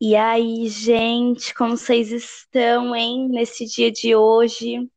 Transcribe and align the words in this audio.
E 0.00 0.14
aí, 0.14 0.68
gente, 0.68 1.54
como 1.54 1.76
vocês 1.76 2.10
estão, 2.10 2.94
hein, 2.94 3.28
nesse 3.30 3.64
dia 3.66 3.90
de 3.90 4.14
hoje? 4.14 4.90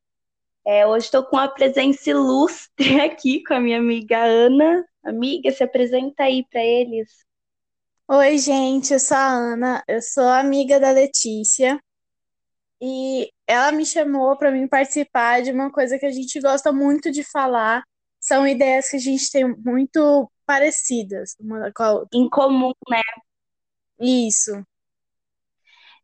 É, 0.65 0.87
hoje 0.87 1.05
estou 1.05 1.25
com 1.25 1.37
uma 1.37 1.47
presença 1.49 2.09
ilustre 2.09 2.69
aqui 3.01 3.43
com 3.43 3.55
a 3.55 3.59
minha 3.59 3.79
amiga 3.79 4.19
Ana. 4.23 4.85
Amiga, 5.03 5.51
se 5.51 5.63
apresenta 5.63 6.23
aí 6.23 6.45
para 6.49 6.63
eles. 6.63 7.09
Oi, 8.09 8.37
gente, 8.39 8.93
eu 8.93 8.99
sou 8.99 9.17
a 9.17 9.27
Ana, 9.29 9.83
eu 9.87 10.01
sou 10.01 10.25
amiga 10.27 10.79
da 10.79 10.91
Letícia 10.91 11.79
e 12.81 13.31
ela 13.47 13.71
me 13.71 13.85
chamou 13.85 14.37
para 14.37 14.51
mim 14.51 14.67
participar 14.67 15.41
de 15.41 15.51
uma 15.51 15.71
coisa 15.71 15.97
que 15.99 16.05
a 16.05 16.11
gente 16.11 16.39
gosta 16.41 16.71
muito 16.71 17.11
de 17.11 17.23
falar. 17.23 17.83
São 18.19 18.47
ideias 18.47 18.89
que 18.89 18.97
a 18.97 18.99
gente 18.99 19.31
tem 19.31 19.47
muito 19.57 20.31
parecidas 20.45 21.35
uma 21.39 21.71
com 21.73 21.83
a 21.83 21.93
outra. 21.93 22.09
Em 22.13 22.29
comum, 22.29 22.73
né? 22.89 23.01
Isso. 23.99 24.65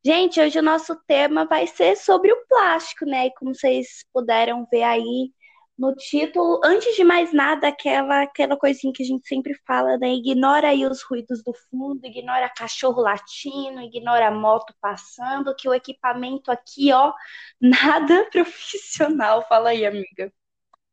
Gente, 0.06 0.40
hoje 0.40 0.60
o 0.60 0.62
nosso 0.62 0.96
tema 1.08 1.46
vai 1.46 1.66
ser 1.66 1.98
sobre 1.98 2.32
o 2.32 2.46
plástico, 2.48 3.06
né? 3.06 3.26
E 3.26 3.34
como 3.34 3.56
vocês 3.56 4.06
puderam 4.14 4.68
ver 4.72 4.84
aí 4.84 5.32
no 5.76 5.96
título, 5.96 6.62
antes 6.64 6.96
de 6.96 7.04
mais 7.04 7.34
nada, 7.34 7.70
aquela, 7.70 8.22
aquela 8.22 8.56
coisinha 8.56 8.94
que 8.94 9.02
a 9.02 9.06
gente 9.06 9.28
sempre 9.28 9.56
fala, 9.66 9.98
né? 9.98 10.14
Ignora 10.14 10.68
aí 10.68 10.86
os 10.86 11.02
ruídos 11.02 11.44
do 11.44 11.52
fundo, 11.56 12.06
ignora 12.06 12.54
cachorro 12.56 13.02
latindo, 13.02 13.82
ignora 13.82 14.30
moto 14.30 14.76
passando, 14.80 15.56
que 15.56 15.68
o 15.68 15.74
equipamento 15.74 16.52
aqui, 16.52 16.94
ó, 16.94 17.12
nada 17.60 18.30
profissional. 18.30 19.42
Fala 19.50 19.70
aí, 19.70 19.88
amiga. 19.88 20.32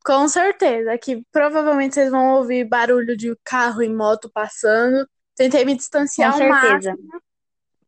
Com 0.06 0.26
certeza, 0.26 0.96
que 0.96 1.22
provavelmente 1.30 1.96
vocês 1.96 2.10
vão 2.10 2.36
ouvir 2.36 2.64
barulho 2.64 3.14
de 3.14 3.36
carro 3.44 3.82
e 3.82 3.90
moto 3.90 4.30
passando. 4.32 5.06
Tentei 5.36 5.66
me 5.66 5.76
distanciar 5.76 6.32
Com 6.32 6.38
certeza. 6.38 6.96
máximo, 6.96 7.22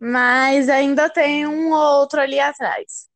mas 0.04 0.68
ainda 0.68 1.08
tem 1.08 1.46
um 1.46 1.72
outro 1.72 2.20
ali 2.20 2.38
atrás. 2.38 3.08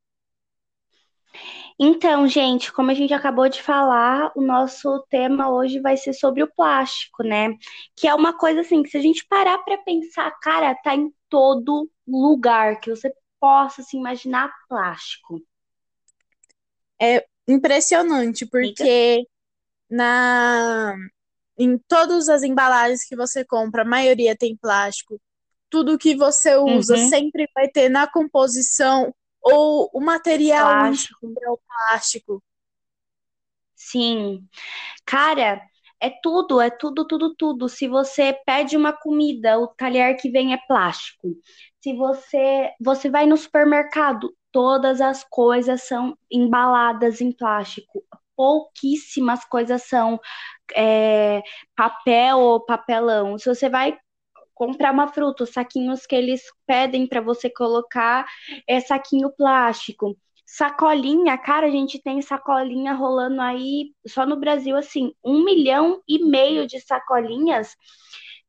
Então, 1.78 2.26
gente, 2.26 2.72
como 2.72 2.90
a 2.90 2.94
gente 2.94 3.14
acabou 3.14 3.48
de 3.48 3.62
falar, 3.62 4.32
o 4.34 4.40
nosso 4.40 5.04
tema 5.08 5.48
hoje 5.48 5.78
vai 5.78 5.96
ser 5.96 6.12
sobre 6.12 6.42
o 6.42 6.52
plástico, 6.52 7.22
né? 7.22 7.54
Que 7.94 8.08
é 8.08 8.14
uma 8.14 8.36
coisa 8.36 8.62
assim, 8.62 8.82
que 8.82 8.90
se 8.90 8.96
a 8.96 9.02
gente 9.02 9.24
parar 9.28 9.58
para 9.58 9.78
pensar, 9.78 10.30
cara, 10.40 10.74
tá 10.82 10.94
em 10.94 11.12
todo 11.28 11.88
lugar 12.06 12.80
que 12.80 12.91
você 12.91 13.12
possa 13.38 13.82
se 13.82 13.96
imaginar 13.96 14.52
plástico. 14.68 15.41
É 17.00 17.24
impressionante, 17.46 18.44
porque 18.44 19.24
na 19.88 20.96
em 21.56 21.76
todas 21.88 22.28
as 22.28 22.42
embalagens 22.42 23.04
que 23.04 23.16
você 23.16 23.44
compra, 23.44 23.82
a 23.82 23.84
maioria 23.84 24.36
tem 24.36 24.56
plástico. 24.56 25.20
Tudo 25.70 25.98
que 25.98 26.16
você 26.16 26.56
usa 26.56 26.94
Uhum. 26.94 27.08
sempre 27.08 27.48
vai 27.55 27.69
ter 27.69 27.88
na 27.88 28.06
composição 28.06 29.14
ou 29.42 29.91
o 29.92 30.00
material 30.00 30.66
Plástico. 30.66 31.33
é 31.42 31.50
o 31.50 31.58
plástico. 31.58 32.42
Sim. 33.75 34.47
Cara, 35.06 35.60
é 36.00 36.10
tudo, 36.22 36.60
é 36.60 36.70
tudo, 36.70 37.06
tudo, 37.06 37.34
tudo. 37.36 37.69
Se 37.69 37.88
você 37.88 38.33
pede 38.47 38.77
uma 38.77 38.92
comida, 38.92 39.58
o 39.58 39.69
talher 39.69 40.16
que 40.20 40.30
vem 40.30 40.52
é 40.52 40.58
plástico. 40.69 41.28
Se 41.82 41.94
você, 41.94 42.72
você 42.80 43.10
vai 43.10 43.27
no 43.27 43.36
supermercado, 43.36 44.34
todas 44.53 45.00
as 45.00 45.25
coisas 45.25 45.82
são 45.84 46.16
embaladas 46.30 47.20
em 47.20 47.32
plástico. 47.32 48.05
Pouquíssimas 48.36 49.44
coisas 49.44 49.82
são 49.84 50.20
é, 50.75 51.42
papel 51.77 52.38
ou 52.38 52.64
papelão. 52.64 53.38
Se 53.38 53.48
você 53.48 53.69
vai 53.69 53.98
comprar 54.58 54.92
uma 54.92 55.06
fruta, 55.06 55.44
os 55.44 55.50
saquinhos 55.50 56.04
que 56.04 56.16
eles 56.16 56.42
pedem 56.66 57.06
para 57.06 57.20
você 57.20 57.48
colocar 57.48 58.26
é 58.66 58.80
saquinho 58.80 59.30
plástico. 59.30 60.18
Sacolinha, 60.44 61.38
cara, 61.38 61.66
a 61.66 61.70
gente 61.70 62.02
tem 62.02 62.20
sacolinha 62.20 62.92
rolando 62.92 63.41
aí 63.41 63.92
só 64.06 64.26
no 64.26 64.36
Brasil, 64.36 64.76
assim, 64.76 65.12
um 65.24 65.44
milhão 65.44 66.02
e 66.08 66.24
meio 66.24 66.66
de 66.66 66.80
sacolinhas 66.80 67.76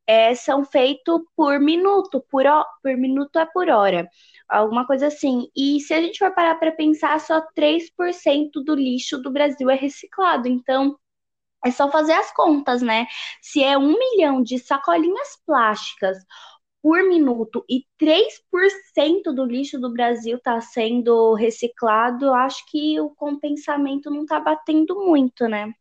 é, 0.08 0.34
são 0.34 0.66
feitos 0.66 1.22
por 1.36 1.60
minuto, 1.60 2.26
por, 2.32 2.46
por 2.82 2.98
minuto 2.98 3.38
é 3.38 3.46
por 3.46 3.70
hora, 3.70 4.10
alguma 4.50 4.88
coisa 4.88 5.08
assim. 5.08 5.48
E 5.56 5.80
se 5.82 5.94
a 5.94 6.02
gente 6.02 6.18
for 6.18 6.34
parar 6.34 6.56
para 6.56 6.72
pensar, 6.72 7.20
só 7.20 7.40
3% 7.54 8.64
do 8.66 8.74
lixo 8.74 9.22
do 9.22 9.30
Brasil 9.32 9.70
é 9.70 9.76
reciclado. 9.76 10.48
Então, 10.48 10.98
é 11.66 11.72
só 11.72 11.92
fazer 11.92 12.14
as 12.14 12.32
contas, 12.34 12.82
né? 12.82 13.06
Se 13.42 13.64
é 13.64 13.78
um 13.78 13.98
milhão 13.98 14.42
de 14.42 14.60
sacolinhas 14.60 15.38
plásticas 15.46 16.18
por 16.82 17.04
minuto 17.04 17.66
e 17.70 17.84
3% 18.00 19.34
do 19.34 19.46
lixo 19.46 19.80
do 19.80 19.92
Brasil 19.92 20.38
está 20.38 20.62
sendo 20.62 21.34
reciclado, 21.34 22.28
eu 22.28 22.34
acho 22.34 22.64
que 22.70 23.00
o 23.02 23.10
compensamento 23.10 24.10
não 24.10 24.22
está 24.22 24.40
batendo 24.40 24.96
muito, 25.06 25.48
né? 25.48 25.74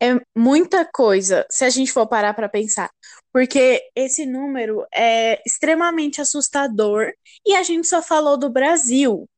É 0.00 0.20
muita 0.36 0.84
coisa, 0.84 1.46
se 1.48 1.64
a 1.64 1.70
gente 1.70 1.92
for 1.92 2.08
parar 2.08 2.34
para 2.34 2.48
pensar, 2.48 2.90
porque 3.32 3.80
esse 3.94 4.26
número 4.26 4.84
é 4.92 5.40
extremamente 5.46 6.20
assustador 6.20 7.12
e 7.46 7.54
a 7.54 7.62
gente 7.62 7.86
só 7.86 8.02
falou 8.02 8.36
do 8.36 8.50
Brasil. 8.50 9.28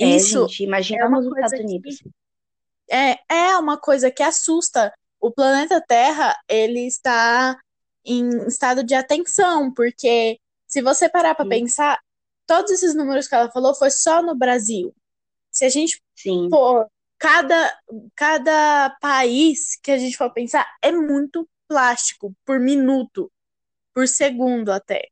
É, 0.00 0.16
Isso 0.16 0.48
gente, 0.48 0.64
imagina 0.64 1.04
é 1.04 1.08
coisa 1.08 1.28
Estados 1.28 1.58
que 1.58 1.62
Unidos. 1.62 2.02
É, 2.90 3.18
é 3.28 3.56
uma 3.56 3.78
coisa 3.78 4.10
que 4.10 4.22
assusta. 4.22 4.92
O 5.20 5.30
planeta 5.30 5.80
Terra, 5.86 6.36
ele 6.48 6.86
está 6.86 7.58
em 8.04 8.46
estado 8.46 8.82
de 8.82 8.94
atenção, 8.94 9.72
porque 9.72 10.38
se 10.66 10.80
você 10.80 11.08
parar 11.08 11.34
para 11.34 11.48
pensar, 11.48 12.00
todos 12.46 12.70
esses 12.70 12.94
números 12.94 13.28
que 13.28 13.34
ela 13.34 13.50
falou 13.50 13.74
foi 13.74 13.90
só 13.90 14.22
no 14.22 14.34
Brasil. 14.34 14.94
Se 15.50 15.64
a 15.64 15.68
gente 15.68 16.00
sim. 16.16 16.48
for 16.50 16.88
cada 17.18 17.78
cada 18.16 18.96
país 19.00 19.78
que 19.82 19.90
a 19.90 19.98
gente 19.98 20.16
for 20.16 20.32
pensar 20.32 20.66
é 20.80 20.90
muito 20.90 21.46
plástico 21.68 22.34
por 22.44 22.58
minuto, 22.58 23.30
por 23.94 24.08
segundo 24.08 24.70
até. 24.70 25.08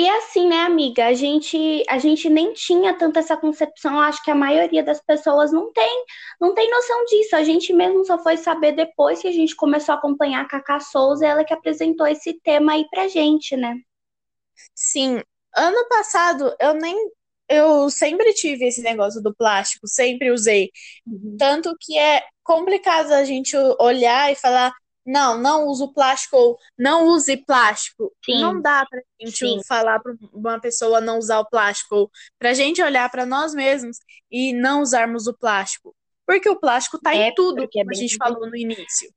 E 0.00 0.08
assim, 0.08 0.48
né, 0.48 0.62
amiga, 0.62 1.08
a 1.08 1.12
gente, 1.12 1.84
a 1.86 1.98
gente 1.98 2.30
nem 2.30 2.54
tinha 2.54 2.96
tanto 2.96 3.18
essa 3.18 3.36
concepção, 3.36 4.00
acho 4.00 4.24
que 4.24 4.30
a 4.30 4.34
maioria 4.34 4.82
das 4.82 4.98
pessoas 4.98 5.52
não 5.52 5.70
tem, 5.74 6.04
não 6.40 6.54
tem 6.54 6.70
noção 6.70 7.04
disso. 7.04 7.36
A 7.36 7.44
gente 7.44 7.70
mesmo 7.74 8.02
só 8.06 8.18
foi 8.22 8.38
saber 8.38 8.72
depois 8.72 9.20
que 9.20 9.28
a 9.28 9.32
gente 9.32 9.54
começou 9.54 9.94
a 9.94 9.98
acompanhar 9.98 10.40
a 10.40 10.48
Cacá 10.48 10.80
Souza, 10.80 11.26
ela 11.26 11.44
que 11.44 11.52
apresentou 11.52 12.06
esse 12.06 12.32
tema 12.40 12.72
aí 12.72 12.86
pra 12.88 13.08
gente, 13.08 13.54
né? 13.58 13.76
Sim, 14.74 15.20
ano 15.54 15.86
passado 15.86 16.56
eu 16.58 16.72
nem 16.72 16.96
eu 17.46 17.90
sempre 17.90 18.32
tive 18.32 18.68
esse 18.68 18.80
negócio 18.80 19.22
do 19.22 19.34
plástico, 19.34 19.86
sempre 19.86 20.30
usei. 20.30 20.70
Uhum. 21.06 21.36
Tanto 21.38 21.76
que 21.78 21.98
é 21.98 22.24
complicado 22.42 23.12
a 23.12 23.24
gente 23.24 23.54
olhar 23.78 24.32
e 24.32 24.34
falar, 24.34 24.72
não, 25.10 25.38
não 25.38 25.66
uso 25.66 25.92
plástico 25.92 26.36
ou 26.36 26.58
não 26.78 27.06
use 27.08 27.36
plástico. 27.36 28.12
Não 28.28 28.54
Sim, 28.54 28.62
dá 28.62 28.86
pra 28.88 29.00
gente 29.20 29.36
sim. 29.36 29.60
falar 29.66 30.00
para 30.00 30.14
uma 30.32 30.60
pessoa 30.60 31.00
não 31.00 31.18
usar 31.18 31.40
o 31.40 31.48
plástico, 31.48 31.94
ou 31.96 32.10
pra 32.38 32.54
gente 32.54 32.82
olhar 32.82 33.10
para 33.10 33.26
nós 33.26 33.54
mesmos 33.54 33.98
e 34.30 34.52
não 34.52 34.82
usarmos 34.82 35.26
o 35.26 35.34
plástico. 35.36 35.94
Porque 36.26 36.48
o 36.48 36.58
plástico 36.60 36.98
tá 36.98 37.14
em 37.14 37.26
É, 37.28 37.32
tudo, 37.34 37.56
porque 37.56 37.80
é 37.80 37.82
como 37.82 37.90
a 37.90 37.94
bem 37.94 38.02
gente 38.02 38.16
falou 38.16 38.48
no 38.48 38.56
início. 38.56 39.12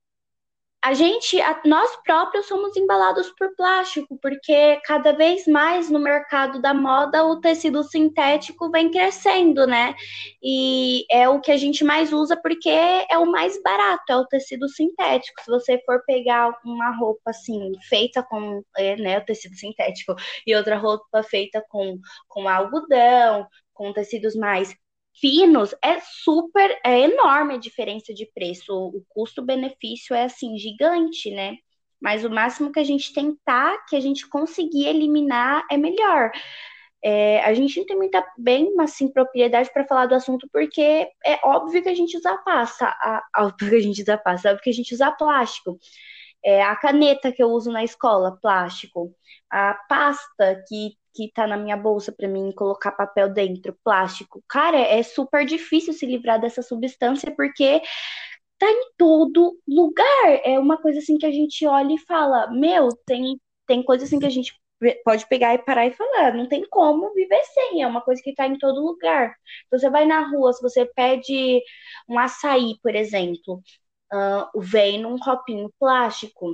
A 0.84 0.94
gente, 0.94 1.40
a- 1.42 1.62
nós 1.66 1.96
próprios 2.04 2.46
somos 2.48 2.76
embalados 2.76 3.30
por 3.38 3.56
plástico, 3.56 4.18
porque 4.22 4.80
cada 4.86 5.14
vez 5.14 5.48
mais 5.48 5.90
no 5.90 5.98
mercado 6.00 6.62
da 6.62 6.74
moda 6.74 7.24
o 7.26 7.40
tecido 7.40 7.84
sintético 7.84 8.70
vem 8.70 8.92
crescendo, 8.92 9.66
né? 9.66 9.96
E 10.42 11.06
é 11.10 11.28
o 11.30 11.40
que 11.40 11.52
a 11.52 11.58
gente 11.58 11.84
mais 11.84 12.12
usa 12.12 12.36
porque 12.42 12.70
é 12.70 13.18
o 13.18 13.26
mais 13.26 13.62
barato, 13.64 14.04
é 14.12 14.18
o 14.18 14.26
tecido 14.28 14.68
sintético. 14.68 15.42
Se 15.42 15.50
você 15.50 15.80
for 15.86 16.04
pegar 16.06 16.52
uma 16.66 16.92
roupa 16.96 17.32
assim, 17.32 17.72
feita 17.88 18.22
com 18.24 18.62
é, 18.78 18.96
né, 18.98 19.20
o 19.20 19.26
tecido 19.26 19.56
sintético, 19.56 20.16
e 20.46 20.56
outra 20.56 20.78
roupa 20.78 21.24
feita 21.24 21.64
com, 21.70 21.98
com 22.28 22.48
algodão, 22.48 23.48
com 23.74 23.94
tecidos 23.94 24.36
mais 24.36 24.76
finos, 25.20 25.74
é 25.84 26.00
super, 26.02 26.80
é 26.86 27.02
enorme 27.02 27.56
a 27.56 27.60
diferença 27.60 28.14
de 28.14 28.26
preço. 28.34 28.74
O 28.74 29.04
custo-benefício 29.10 30.16
é 30.16 30.24
assim 30.26 30.58
gigante, 30.58 31.32
né? 31.32 31.58
Mas 32.02 32.26
o 32.26 32.30
máximo 32.30 32.72
que 32.72 32.80
a 32.80 32.84
gente 32.84 33.14
tentar, 33.14 33.86
que 33.88 33.96
a 33.96 34.00
gente 34.00 34.28
conseguir 34.28 34.88
eliminar, 34.88 35.66
é 35.72 35.78
melhor. 35.78 36.32
É, 37.04 37.44
a 37.44 37.54
gente 37.54 37.78
não 37.80 37.86
tem 37.86 37.98
muita 37.98 38.26
bem 38.38 38.74
assim 38.80 39.12
propriedade 39.12 39.70
para 39.74 39.86
falar 39.86 40.06
do 40.06 40.16
assunto 40.16 40.48
porque 40.54 41.06
é 41.26 41.40
óbvio 41.44 41.84
que 41.84 41.90
a 41.90 41.96
gente 41.96 42.16
usa 42.18 42.38
pasta, 42.46 42.88
a, 42.88 43.22
óbvio 43.44 43.70
que 43.72 43.76
a 43.76 43.82
gente 43.82 44.02
usa 44.02 44.18
pasta, 44.18 44.50
óbvio 44.50 44.64
que 44.64 44.70
a 44.70 44.74
gente 44.74 44.94
usa 44.94 45.12
plástico. 45.12 45.78
É, 46.46 46.64
a 46.64 46.76
caneta 46.76 47.32
que 47.32 47.44
eu 47.44 47.50
uso 47.50 47.72
na 47.72 47.84
escola, 47.84 48.38
plástico. 48.42 49.14
A 49.52 49.76
pasta 49.90 50.64
que 50.68 50.94
que 51.14 51.32
tá 51.34 51.48
na 51.48 51.58
minha 51.58 51.78
bolsa 51.78 52.12
para 52.12 52.28
mim 52.28 52.52
colocar 52.54 52.92
papel 52.92 53.30
dentro, 53.34 53.78
plástico. 53.84 54.44
Cara, 54.50 54.78
é 54.80 55.04
super 55.04 55.46
difícil 55.46 55.94
se 55.94 56.06
livrar 56.06 56.40
dessa 56.42 56.62
substância 56.62 57.32
porque 57.36 57.82
tá 58.60 58.70
em 58.70 58.92
todo 58.98 59.58
lugar. 59.68 60.42
É 60.44 60.60
uma 60.60 60.78
coisa 60.78 61.00
assim 61.00 61.18
que 61.18 61.26
a 61.26 61.32
gente 61.32 61.66
olha 61.68 61.94
e 61.94 62.00
fala, 62.00 62.52
meu, 62.52 62.90
tem 63.06 63.40
tem 63.68 63.82
coisa 63.84 64.04
assim 64.06 64.20
que 64.20 64.26
a 64.26 64.30
gente 64.30 64.54
pode 65.04 65.28
pegar 65.28 65.54
e 65.54 65.60
parar 65.60 65.86
e 65.88 65.94
falar, 65.94 66.34
não 66.34 66.48
tem 66.48 66.68
como 66.70 67.14
viver 67.14 67.42
sem, 67.46 67.82
é 67.82 67.88
uma 67.88 68.02
coisa 68.02 68.22
que 68.22 68.32
está 68.32 68.46
em 68.48 68.58
todo 68.58 68.84
lugar. 68.84 69.36
Então, 69.68 69.80
você 69.80 69.90
vai 69.90 70.06
na 70.06 70.28
rua, 70.30 70.52
se 70.54 70.62
você 70.62 70.86
pede 70.86 71.62
um 72.10 72.20
açaí, 72.20 72.76
por 72.82 72.96
exemplo, 72.96 73.62
uh, 74.14 74.60
vem 74.60 75.02
num 75.02 75.18
copinho 75.18 75.72
plástico. 75.80 76.54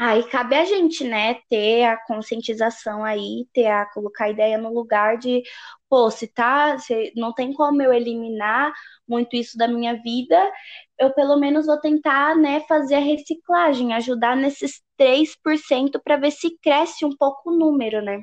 Aí 0.00 0.22
cabe 0.30 0.54
a 0.54 0.64
gente, 0.64 1.02
né, 1.02 1.34
ter 1.48 1.84
a 1.84 1.96
conscientização 2.06 3.04
aí, 3.04 3.46
ter 3.52 3.66
a 3.66 3.84
colocar 3.86 4.26
a 4.26 4.30
ideia 4.30 4.56
no 4.56 4.72
lugar 4.72 5.18
de, 5.18 5.42
pô, 5.88 6.08
se 6.08 6.28
tá, 6.28 6.78
se 6.78 7.12
não 7.16 7.32
tem 7.34 7.52
como 7.52 7.82
eu 7.82 7.92
eliminar 7.92 8.72
muito 9.08 9.34
isso 9.34 9.58
da 9.58 9.66
minha 9.66 10.00
vida, 10.00 10.52
eu 11.00 11.12
pelo 11.12 11.36
menos 11.38 11.66
vou 11.66 11.80
tentar, 11.80 12.36
né, 12.36 12.60
fazer 12.68 12.94
a 12.96 13.00
reciclagem, 13.00 13.92
ajudar 13.94 14.36
nesses 14.36 14.80
3% 14.96 16.00
para 16.02 16.16
ver 16.16 16.30
se 16.30 16.56
cresce 16.62 17.04
um 17.04 17.16
pouco 17.16 17.50
o 17.50 17.58
número, 17.58 18.00
né? 18.00 18.22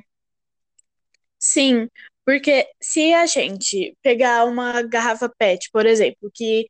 Sim, 1.38 1.88
porque 2.24 2.66
se 2.82 3.12
a 3.12 3.26
gente 3.26 3.96
pegar 4.02 4.46
uma 4.46 4.82
garrafa 4.82 5.28
PET, 5.28 5.68
por 5.72 5.86
exemplo, 5.86 6.30
que 6.34 6.66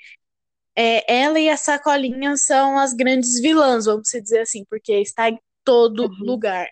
é, 0.77 1.13
ela 1.13 1.41
e 1.41 1.49
a 1.49 1.57
sacolinha 1.57 2.37
são 2.37 2.79
as 2.79 2.93
grandes 2.93 3.41
vilãs, 3.41 3.87
vamos 3.87 4.09
dizer 4.11 4.41
assim, 4.41 4.65
porque 4.69 4.93
está 5.01 5.31
em 5.31 5.39
todo 5.65 6.05
uhum. 6.05 6.25
lugar. 6.25 6.69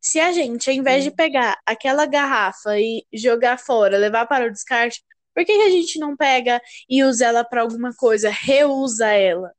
Se 0.00 0.20
a 0.20 0.32
gente, 0.32 0.68
ao 0.68 0.76
invés 0.76 1.04
de 1.04 1.10
pegar 1.10 1.58
aquela 1.64 2.06
garrafa 2.06 2.78
e 2.78 3.04
jogar 3.12 3.58
fora, 3.58 3.96
levar 3.96 4.26
para 4.26 4.46
o 4.46 4.50
descarte, 4.50 5.02
por 5.34 5.44
que, 5.44 5.56
que 5.56 5.62
a 5.62 5.70
gente 5.70 5.98
não 5.98 6.16
pega 6.16 6.60
e 6.88 7.02
usa 7.04 7.26
ela 7.26 7.44
para 7.44 7.62
alguma 7.62 7.94
coisa, 7.94 8.30
reusa 8.30 9.08
ela? 9.08 9.52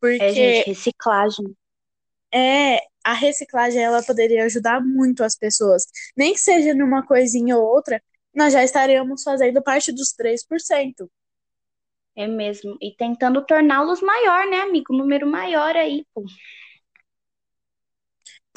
Porque 0.00 0.22
é, 0.22 0.32
gente, 0.32 0.66
reciclagem. 0.68 1.56
É, 2.32 2.80
a 3.04 3.12
reciclagem 3.12 3.82
ela 3.82 4.02
poderia 4.02 4.44
ajudar 4.44 4.80
muito 4.80 5.22
as 5.22 5.36
pessoas. 5.36 5.84
Nem 6.16 6.32
que 6.32 6.40
seja 6.40 6.74
numa 6.74 7.06
coisinha 7.06 7.56
ou 7.56 7.64
outra, 7.64 8.02
nós 8.34 8.52
já 8.52 8.64
estaríamos 8.64 9.22
fazendo 9.22 9.62
parte 9.62 9.92
dos 9.92 10.12
3%. 10.14 11.08
É 12.16 12.26
mesmo. 12.26 12.76
E 12.80 12.94
tentando 12.96 13.44
torná-los 13.44 14.00
maior, 14.00 14.46
né, 14.46 14.60
amigo? 14.60 14.94
Um 14.94 14.98
número 14.98 15.26
maior 15.26 15.76
aí, 15.76 16.06
pô. 16.14 16.24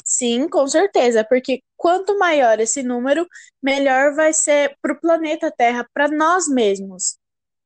Sim, 0.04 0.48
com 0.48 0.66
certeza, 0.66 1.22
porque 1.22 1.62
quanto 1.76 2.18
maior 2.18 2.58
esse 2.60 2.82
número, 2.82 3.26
melhor 3.62 4.14
vai 4.14 4.32
ser 4.32 4.74
para 4.80 4.94
o 4.94 5.00
planeta 5.00 5.52
Terra, 5.54 5.86
para 5.92 6.08
nós 6.08 6.48
mesmos, 6.48 7.18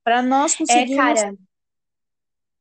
para 0.03 0.21
nós 0.23 0.55
conseguirmos. 0.57 1.21
É, 1.21 1.25
cara, 1.25 1.35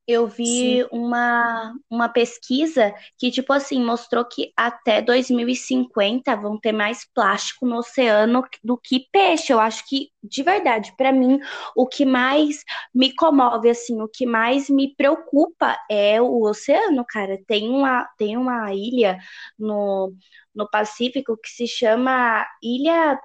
eu 0.08 0.28
vi 0.28 0.84
uma, 0.92 1.74
uma 1.90 2.10
pesquisa 2.10 2.94
que, 3.18 3.32
tipo 3.32 3.54
assim, 3.54 3.84
mostrou 3.84 4.26
que 4.26 4.52
até 4.58 5.02
2050 5.02 6.36
vão 6.36 6.60
ter 6.60 6.72
mais 6.72 7.06
plástico 7.14 7.66
no 7.66 7.78
oceano 7.78 8.44
do 8.64 8.78
que 8.78 9.08
peixe. 9.12 9.54
Eu 9.54 9.60
acho 9.60 9.88
que, 9.88 10.10
de 10.24 10.44
verdade, 10.44 10.94
para 10.98 11.12
mim, 11.12 11.40
o 11.76 11.88
que 11.88 12.06
mais 12.06 12.64
me 12.94 13.14
comove, 13.16 13.70
assim, 13.70 14.02
o 14.02 14.08
que 14.08 14.26
mais 14.26 14.70
me 14.70 14.94
preocupa 14.96 15.78
é 15.90 16.22
o 16.22 16.44
oceano, 16.44 17.06
cara. 17.08 17.38
Tem 17.48 17.70
uma, 17.70 18.06
tem 18.18 18.38
uma 18.38 18.74
ilha 18.74 19.18
no, 19.58 20.14
no 20.54 20.70
Pacífico 20.70 21.38
que 21.38 21.50
se 21.50 21.68
chama 21.68 22.46
Ilha 22.62 23.20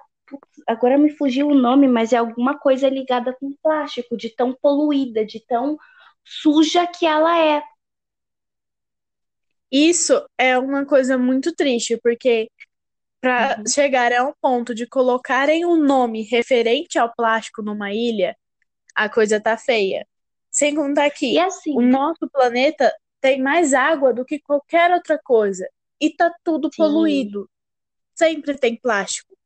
agora 0.67 0.97
me 0.97 1.09
fugiu 1.09 1.47
o 1.47 1.55
nome, 1.55 1.87
mas 1.87 2.11
é 2.13 2.17
alguma 2.17 2.57
coisa 2.57 2.89
ligada 2.89 3.35
com 3.39 3.53
plástico, 3.63 4.17
de 4.17 4.29
tão 4.29 4.53
poluída, 4.53 5.25
de 5.25 5.39
tão 5.45 5.77
suja 6.27 6.85
que 6.87 7.05
ela 7.05 7.37
é. 7.37 7.63
Isso 9.71 10.25
é 10.37 10.57
uma 10.57 10.85
coisa 10.85 11.17
muito 11.17 11.53
triste, 11.53 11.99
porque 12.01 12.49
para 13.19 13.57
uhum. 13.57 13.67
chegar 13.67 14.13
a 14.13 14.23
um 14.23 14.33
ponto 14.41 14.73
de 14.73 14.87
colocarem 14.87 15.65
um 15.65 15.75
nome 15.75 16.23
referente 16.23 16.97
ao 16.97 17.13
plástico 17.13 17.61
numa 17.61 17.91
ilha, 17.93 18.35
a 18.95 19.09
coisa 19.09 19.41
tá 19.41 19.57
feia. 19.57 20.07
Sem 20.49 20.75
contar 20.75 21.09
que 21.11 21.37
assim, 21.37 21.75
o 21.75 21.81
nosso 21.81 22.29
planeta 22.31 22.93
tem 23.21 23.41
mais 23.41 23.73
água 23.73 24.13
do 24.13 24.25
que 24.25 24.39
qualquer 24.39 24.91
outra 24.91 25.19
coisa 25.23 25.67
e 25.99 26.09
tá 26.09 26.33
tudo 26.43 26.69
sim. 26.71 26.77
poluído. 26.77 27.49
Sempre 28.15 28.57
tem 28.57 28.75
plástico. 28.75 29.36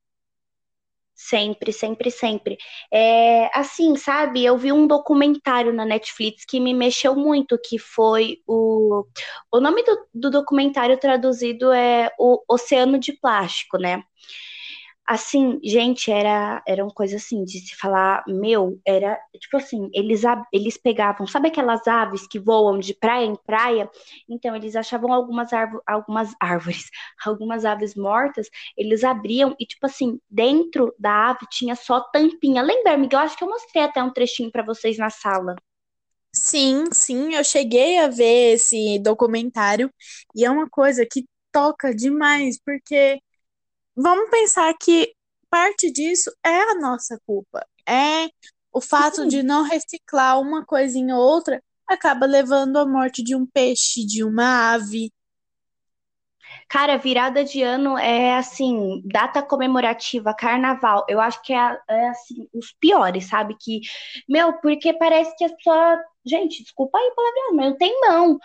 Sempre, 1.24 1.72
sempre, 1.72 2.10
sempre. 2.10 2.58
É, 2.92 3.48
assim, 3.58 3.96
sabe, 3.96 4.44
eu 4.44 4.58
vi 4.58 4.72
um 4.72 4.88
documentário 4.88 5.72
na 5.72 5.86
Netflix 5.86 6.44
que 6.46 6.60
me 6.60 6.74
mexeu 6.74 7.16
muito, 7.16 7.60
que 7.64 7.78
foi 7.78 8.40
o. 8.48 9.06
O 9.52 9.60
nome 9.60 9.84
do, 9.84 10.08
do 10.14 10.32
documentário 10.32 10.98
traduzido 10.98 11.72
é 11.72 12.12
O 12.18 12.42
Oceano 12.50 12.98
de 12.98 13.14
Plástico, 13.14 13.78
né? 13.78 14.04
Assim, 15.12 15.60
gente, 15.62 16.10
era, 16.10 16.64
era 16.66 16.82
uma 16.86 16.94
coisa 16.94 17.18
assim, 17.18 17.44
de 17.44 17.60
se 17.60 17.76
falar, 17.76 18.24
meu, 18.26 18.80
era, 18.88 19.20
tipo 19.42 19.58
assim, 19.58 19.90
eles, 19.94 20.22
eles 20.54 20.78
pegavam, 20.78 21.28
sabe 21.28 21.50
aquelas 21.50 21.86
aves 21.86 22.26
que 22.26 22.40
voam 22.40 22.80
de 22.80 22.94
praia 22.94 23.26
em 23.26 23.36
praia? 23.36 23.90
Então, 24.30 24.56
eles 24.56 24.74
achavam 24.74 25.12
algumas, 25.12 25.50
algumas 25.86 26.34
árvores, 26.40 26.90
algumas 27.26 27.66
aves 27.66 27.94
mortas, 27.94 28.48
eles 28.78 29.04
abriam 29.04 29.54
e, 29.60 29.66
tipo 29.66 29.86
assim, 29.86 30.18
dentro 30.30 30.96
da 30.98 31.32
ave 31.32 31.46
tinha 31.50 31.76
só 31.76 32.00
tampinha. 32.00 32.62
Lembra, 32.62 32.94
amiga? 32.94 33.18
Eu 33.18 33.20
acho 33.20 33.38
que 33.38 33.44
eu 33.44 33.50
mostrei 33.50 33.84
até 33.84 34.02
um 34.02 34.14
trechinho 34.14 34.50
para 34.50 34.64
vocês 34.64 34.98
na 34.98 35.10
sala. 35.10 35.56
Sim, 36.34 36.86
sim, 36.94 37.36
eu 37.36 37.44
cheguei 37.44 37.98
a 38.00 38.08
ver 38.08 38.54
esse 38.56 38.98
documentário 39.00 39.92
e 40.36 40.46
é 40.46 40.50
uma 40.50 40.70
coisa 40.70 41.06
que 41.06 41.26
toca 41.52 41.94
demais, 41.94 42.58
porque 42.64 43.20
vamos 43.96 44.30
pensar 44.30 44.74
que 44.80 45.14
parte 45.50 45.92
disso 45.92 46.32
é 46.46 46.72
a 46.72 46.76
nossa 46.76 47.20
culpa. 47.26 47.66
É 47.88 48.28
o 48.74 48.80
fato 48.80 49.28
de 49.28 49.44
não 49.44 49.64
reciclar 49.64 50.40
uma 50.40 50.66
coisinha 50.66 51.16
ou 51.16 51.22
outra 51.22 51.62
acaba 51.88 52.26
levando 52.26 52.78
à 52.78 52.86
morte 52.86 53.22
de 53.22 53.36
um 53.36 53.46
peixe, 53.46 54.06
de 54.06 54.24
uma 54.24 54.74
ave. 54.74 55.12
Cara, 56.72 56.98
virada 56.98 57.44
de 57.44 57.62
ano 57.62 57.98
é 57.98 58.38
assim, 58.38 59.02
data 59.04 59.44
comemorativa, 59.44 60.34
carnaval. 60.34 61.06
Eu 61.10 61.20
acho 61.20 61.42
que 61.44 61.52
é, 61.52 61.78
é 61.90 62.08
assim, 62.08 62.48
os 62.54 62.72
piores, 62.80 63.26
sabe? 63.26 63.58
Que, 63.60 63.82
meu, 64.28 64.54
porque 64.62 64.94
parece 64.94 65.36
que 65.36 65.44
as 65.44 65.52
pessoas. 65.54 66.00
Gente, 66.24 66.64
desculpa 66.64 66.98
aí 67.00 67.12
palavra, 67.16 67.56
mas 67.56 67.66
não 67.72 67.78
tem 67.78 68.02
mão 68.02 68.40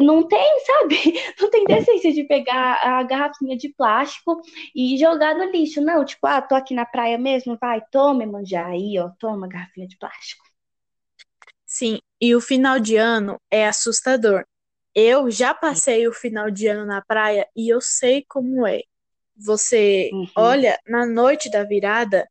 não 0.00 0.26
tem, 0.26 0.60
sabe? 0.66 0.96
Não 1.40 1.50
tem 1.50 1.64
decência 1.64 2.12
de 2.12 2.24
pegar 2.24 2.80
a 2.82 3.02
garrafinha 3.04 3.56
de 3.56 3.68
plástico 3.70 4.40
e 4.74 4.98
jogar 4.98 5.34
no 5.36 5.44
lixo. 5.44 5.80
Não, 5.80 6.04
tipo, 6.04 6.26
ah, 6.26 6.42
tô 6.42 6.54
aqui 6.54 6.74
na 6.74 6.84
praia 6.84 7.16
mesmo, 7.16 7.56
vai, 7.60 7.80
toma, 7.90 8.26
manjar 8.26 8.66
aí, 8.66 8.98
ó, 8.98 9.10
toma 9.18 9.48
garrafinha 9.48 9.86
de 9.86 9.96
plástico. 9.96 10.44
Sim, 11.64 11.98
e 12.20 12.34
o 12.34 12.40
final 12.40 12.78
de 12.78 12.96
ano 12.96 13.36
é 13.50 13.66
assustador. 13.66 14.44
Eu 14.94 15.30
já 15.30 15.52
passei 15.52 16.06
o 16.06 16.12
final 16.12 16.50
de 16.50 16.66
ano 16.68 16.86
na 16.86 17.02
praia 17.02 17.46
e 17.56 17.68
eu 17.68 17.80
sei 17.80 18.24
como 18.28 18.66
é. 18.66 18.82
Você 19.36 20.10
uhum. 20.12 20.28
olha 20.36 20.78
na 20.86 21.04
noite 21.04 21.50
da 21.50 21.64
virada, 21.64 22.28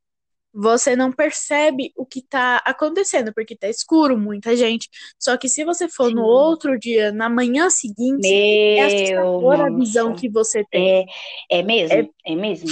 você 0.54 0.96
não 0.96 1.12
percebe 1.12 1.92
o 1.98 2.06
que 2.06 2.22
tá 2.22 2.58
acontecendo, 2.64 3.34
porque 3.34 3.58
tá 3.58 3.68
escuro, 3.68 4.18
muita 4.18 4.56
gente. 4.56 4.88
Só 5.20 5.36
que 5.36 5.50
se 5.50 5.66
você 5.66 5.90
for 5.90 6.10
Sim. 6.10 6.16
no 6.16 6.24
outro 6.24 6.78
dia, 6.78 7.12
na 7.12 7.28
manhã 7.28 7.70
seguinte, 7.72 8.28
é 8.28 8.76
Meu 8.76 8.84
é 8.84 8.86
assustadora 8.86 9.68
a 9.68 9.76
visão 9.76 10.16
que 10.16 10.30
você 10.30 10.64
tem. 10.70 11.08
É, 11.52 11.60
é 11.60 11.64
mesmo, 11.64 11.96
é, 11.96 12.32
é 12.32 12.36
mesmo. 12.36 12.70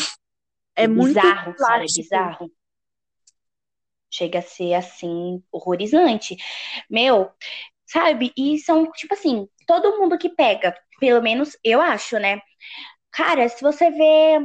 É, 0.76 0.84
é 0.84 0.88
muito 0.88 1.16
bizarro, 1.16 1.56
cara, 1.56 1.84
é 1.84 1.88
bizarro. 1.88 2.52
Chega 4.14 4.40
a 4.40 4.44
ser 4.44 4.74
assim, 4.74 5.42
horrorizante. 5.52 6.38
Meu, 6.90 7.32
sabe? 7.92 8.32
E 8.38 8.60
são, 8.60 8.90
tipo 8.92 9.14
assim, 9.14 9.48
todo 9.68 10.00
mundo 10.00 10.18
que 10.18 10.30
pega, 10.30 10.76
pelo 11.00 11.22
menos 11.22 11.58
eu 11.64 11.82
acho, 11.82 12.18
né? 12.20 12.42
Cara, 13.12 13.48
se 13.50 13.62
você 13.62 13.92
vê 13.92 14.40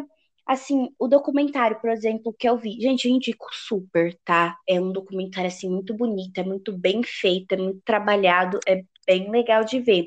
Assim, 0.46 0.90
o 0.96 1.08
documentário, 1.08 1.80
por 1.80 1.90
exemplo, 1.90 2.32
que 2.38 2.48
eu 2.48 2.56
vi, 2.56 2.80
gente, 2.80 3.08
eu 3.08 3.12
indico 3.14 3.46
super, 3.52 4.16
tá? 4.24 4.56
É 4.68 4.80
um 4.80 4.92
documentário, 4.92 5.48
assim, 5.48 5.68
muito 5.68 5.92
bonito, 5.92 6.38
é 6.38 6.44
muito 6.44 6.72
bem 6.72 7.02
feito, 7.02 7.52
é 7.54 7.56
muito 7.56 7.80
trabalhado, 7.84 8.60
é 8.64 8.84
bem 9.04 9.28
legal 9.28 9.64
de 9.64 9.80
ver. 9.80 10.06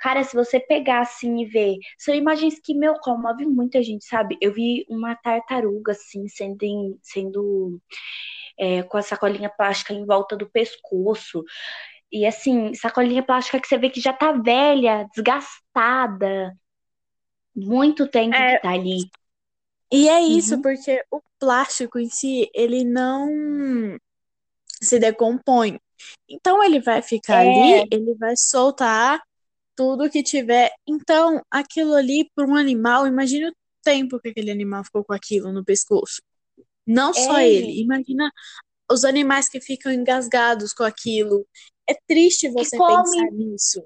Cara, 0.00 0.24
se 0.24 0.34
você 0.34 0.60
pegar 0.60 1.00
assim 1.02 1.42
e 1.42 1.46
ver, 1.46 1.76
são 1.98 2.14
imagens 2.14 2.60
que, 2.60 2.74
meu, 2.74 2.94
comove 3.00 3.46
muita 3.46 3.82
gente, 3.82 4.04
sabe? 4.04 4.36
Eu 4.40 4.52
vi 4.52 4.84
uma 4.88 5.14
tartaruga, 5.16 5.92
assim, 5.92 6.26
sendo, 6.28 6.64
em, 6.64 6.98
sendo 7.02 7.80
é, 8.58 8.82
com 8.82 8.96
a 8.96 9.02
sacolinha 9.02 9.48
plástica 9.50 9.92
em 9.94 10.04
volta 10.04 10.36
do 10.36 10.48
pescoço. 10.50 11.44
E 12.10 12.26
assim, 12.26 12.74
sacolinha 12.74 13.22
plástica 13.22 13.60
que 13.60 13.68
você 13.68 13.76
vê 13.76 13.90
que 13.90 14.00
já 14.00 14.12
tá 14.12 14.32
velha, 14.32 15.06
desgastada. 15.14 16.56
Muito 17.54 18.06
tempo 18.06 18.34
é, 18.34 18.56
que 18.56 18.62
tá 18.62 18.70
ali. 18.70 19.10
E 19.92 20.08
é 20.08 20.20
isso, 20.20 20.56
uhum. 20.56 20.62
porque 20.62 21.02
o 21.10 21.20
plástico 21.38 21.98
em 21.98 22.08
si, 22.08 22.50
ele 22.54 22.84
não 22.84 23.98
se 24.80 24.98
decompõe. 24.98 25.80
Então 26.28 26.62
ele 26.62 26.80
vai 26.80 27.02
ficar 27.02 27.44
é. 27.44 27.48
ali, 27.48 27.88
ele 27.90 28.14
vai 28.14 28.36
soltar 28.36 29.20
tudo 29.74 30.10
que 30.10 30.22
tiver. 30.22 30.72
Então, 30.86 31.42
aquilo 31.50 31.94
ali 31.94 32.30
para 32.34 32.46
um 32.46 32.56
animal, 32.56 33.06
imagina 33.06 33.48
o 33.48 33.54
tempo 33.82 34.18
que 34.20 34.28
aquele 34.28 34.50
animal 34.50 34.84
ficou 34.84 35.04
com 35.04 35.12
aquilo 35.12 35.52
no 35.52 35.64
pescoço. 35.64 36.20
Não 36.86 37.12
só 37.14 37.38
é. 37.38 37.48
ele. 37.48 37.80
Imagina 37.80 38.30
os 38.90 39.04
animais 39.04 39.48
que 39.48 39.60
ficam 39.60 39.92
engasgados 39.92 40.72
com 40.72 40.82
aquilo. 40.82 41.46
É 41.88 41.94
triste 42.06 42.48
você 42.48 42.76
pensar 42.76 43.30
nisso. 43.32 43.82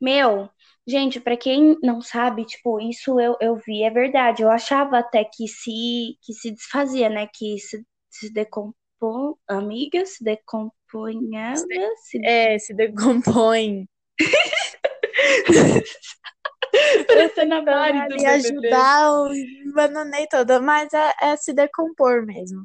Meu, 0.00 0.48
gente, 0.86 1.20
para 1.20 1.36
quem 1.36 1.78
não 1.82 2.00
sabe, 2.00 2.44
tipo, 2.44 2.80
isso 2.80 3.20
eu, 3.20 3.36
eu 3.40 3.56
vi, 3.56 3.82
é 3.82 3.90
verdade. 3.90 4.42
Eu 4.42 4.50
achava 4.50 4.98
até 4.98 5.24
que 5.24 5.46
se, 5.46 6.18
que 6.22 6.32
se 6.32 6.50
desfazia, 6.50 7.08
né? 7.08 7.26
Que 7.32 7.58
se, 7.58 7.84
se 8.08 8.32
decompõe, 8.32 9.34
amiga, 9.48 10.04
se 10.06 10.22
decompunha. 10.24 11.54
Se, 11.96 12.24
é, 12.24 12.58
se 12.58 12.74
decompõe. 12.74 13.86
Parecendo 17.06 17.54
a 17.54 17.62
Mari 17.62 18.08
do 18.08 18.26
ajudar, 18.26 19.06
eu 19.06 19.70
abandonei 19.70 20.26
toda, 20.28 20.60
mas 20.60 20.92
é, 20.92 21.12
é 21.22 21.36
se 21.36 21.52
decompor 21.52 22.24
mesmo. 22.24 22.64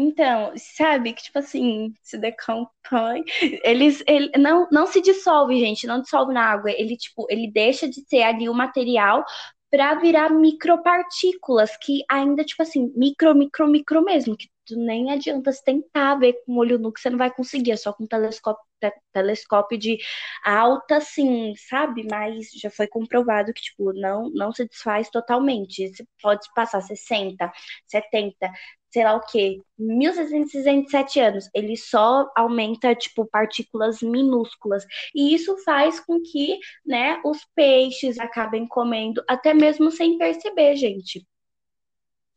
Então, 0.00 0.52
sabe 0.56 1.12
que, 1.12 1.22
tipo 1.24 1.38
assim, 1.38 1.92
se 2.02 2.16
decompõe. 2.16 3.22
Eles, 3.64 4.02
ele 4.06 4.30
não, 4.38 4.66
não 4.72 4.86
se 4.86 5.00
dissolve, 5.02 5.58
gente, 5.60 5.86
não 5.86 6.00
dissolve 6.00 6.32
na 6.32 6.42
água. 6.42 6.70
Ele, 6.70 6.96
tipo, 6.96 7.26
ele 7.28 7.50
deixa 7.50 7.86
de 7.88 8.00
ser 8.08 8.22
ali 8.22 8.48
o 8.48 8.54
material 8.54 9.24
para 9.70 9.94
virar 9.94 10.30
micropartículas, 10.30 11.76
que 11.76 12.02
ainda, 12.10 12.44
tipo 12.44 12.62
assim, 12.62 12.92
micro, 12.96 13.34
micro, 13.34 13.68
micro 13.68 14.02
mesmo, 14.02 14.36
que 14.36 14.48
tu 14.66 14.76
nem 14.76 15.12
adianta 15.12 15.52
se 15.52 15.62
tentar 15.62 16.16
ver 16.16 16.34
com 16.44 16.54
o 16.54 16.58
olho 16.58 16.78
nu 16.78 16.92
que 16.92 17.00
você 17.00 17.08
não 17.10 17.18
vai 17.18 17.30
conseguir, 17.32 17.72
é 17.72 17.76
só 17.76 17.92
com 17.92 18.06
telescópio, 18.06 18.64
te, 18.80 18.92
telescópio 19.12 19.78
de 19.78 19.98
alta, 20.44 20.96
assim, 20.96 21.54
sabe? 21.68 22.04
Mas 22.10 22.50
já 22.52 22.70
foi 22.70 22.88
comprovado 22.88 23.52
que, 23.52 23.62
tipo, 23.62 23.92
não, 23.92 24.30
não 24.30 24.52
se 24.52 24.66
desfaz 24.66 25.08
totalmente. 25.10 25.88
Você 25.88 26.04
pode 26.20 26.48
passar 26.54 26.80
60, 26.80 27.52
70, 27.86 28.50
sei 28.90 29.04
lá 29.04 29.14
o 29.14 29.20
quê, 29.20 29.60
1667 29.78 31.20
anos, 31.20 31.48
ele 31.54 31.76
só 31.76 32.30
aumenta, 32.36 32.94
tipo, 32.94 33.24
partículas 33.26 34.02
minúsculas. 34.02 34.84
E 35.14 35.34
isso 35.34 35.56
faz 35.64 36.00
com 36.00 36.20
que, 36.20 36.58
né, 36.84 37.20
os 37.24 37.38
peixes 37.54 38.18
acabem 38.18 38.66
comendo, 38.66 39.22
até 39.28 39.54
mesmo 39.54 39.90
sem 39.90 40.18
perceber, 40.18 40.76
gente. 40.76 41.24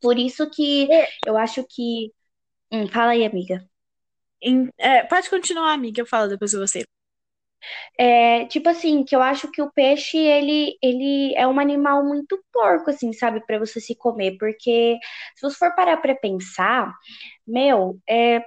Por 0.00 0.18
isso 0.18 0.48
que 0.50 0.90
é. 0.92 1.08
eu 1.26 1.36
acho 1.36 1.64
que. 1.68 2.12
Hum, 2.70 2.86
fala 2.88 3.12
aí, 3.12 3.24
amiga. 3.24 3.64
É, 4.78 5.02
pode 5.04 5.30
continuar, 5.30 5.72
amiga, 5.72 6.02
eu 6.02 6.06
falo 6.06 6.28
depois 6.28 6.50
de 6.50 6.58
você. 6.58 6.84
É, 7.98 8.46
tipo 8.46 8.68
assim, 8.68 9.04
que 9.04 9.14
eu 9.14 9.22
acho 9.22 9.50
que 9.50 9.62
o 9.62 9.70
peixe, 9.72 10.18
ele, 10.18 10.76
ele 10.82 11.34
é 11.36 11.46
um 11.46 11.58
animal 11.60 12.04
muito 12.04 12.42
porco, 12.52 12.90
assim, 12.90 13.12
sabe, 13.12 13.40
para 13.46 13.58
você 13.58 13.80
se 13.80 13.94
comer, 13.96 14.36
porque 14.38 14.98
se 15.36 15.42
você 15.42 15.56
for 15.56 15.74
parar 15.74 15.96
pra 15.98 16.14
pensar, 16.14 16.92
meu, 17.46 17.98
é, 18.08 18.44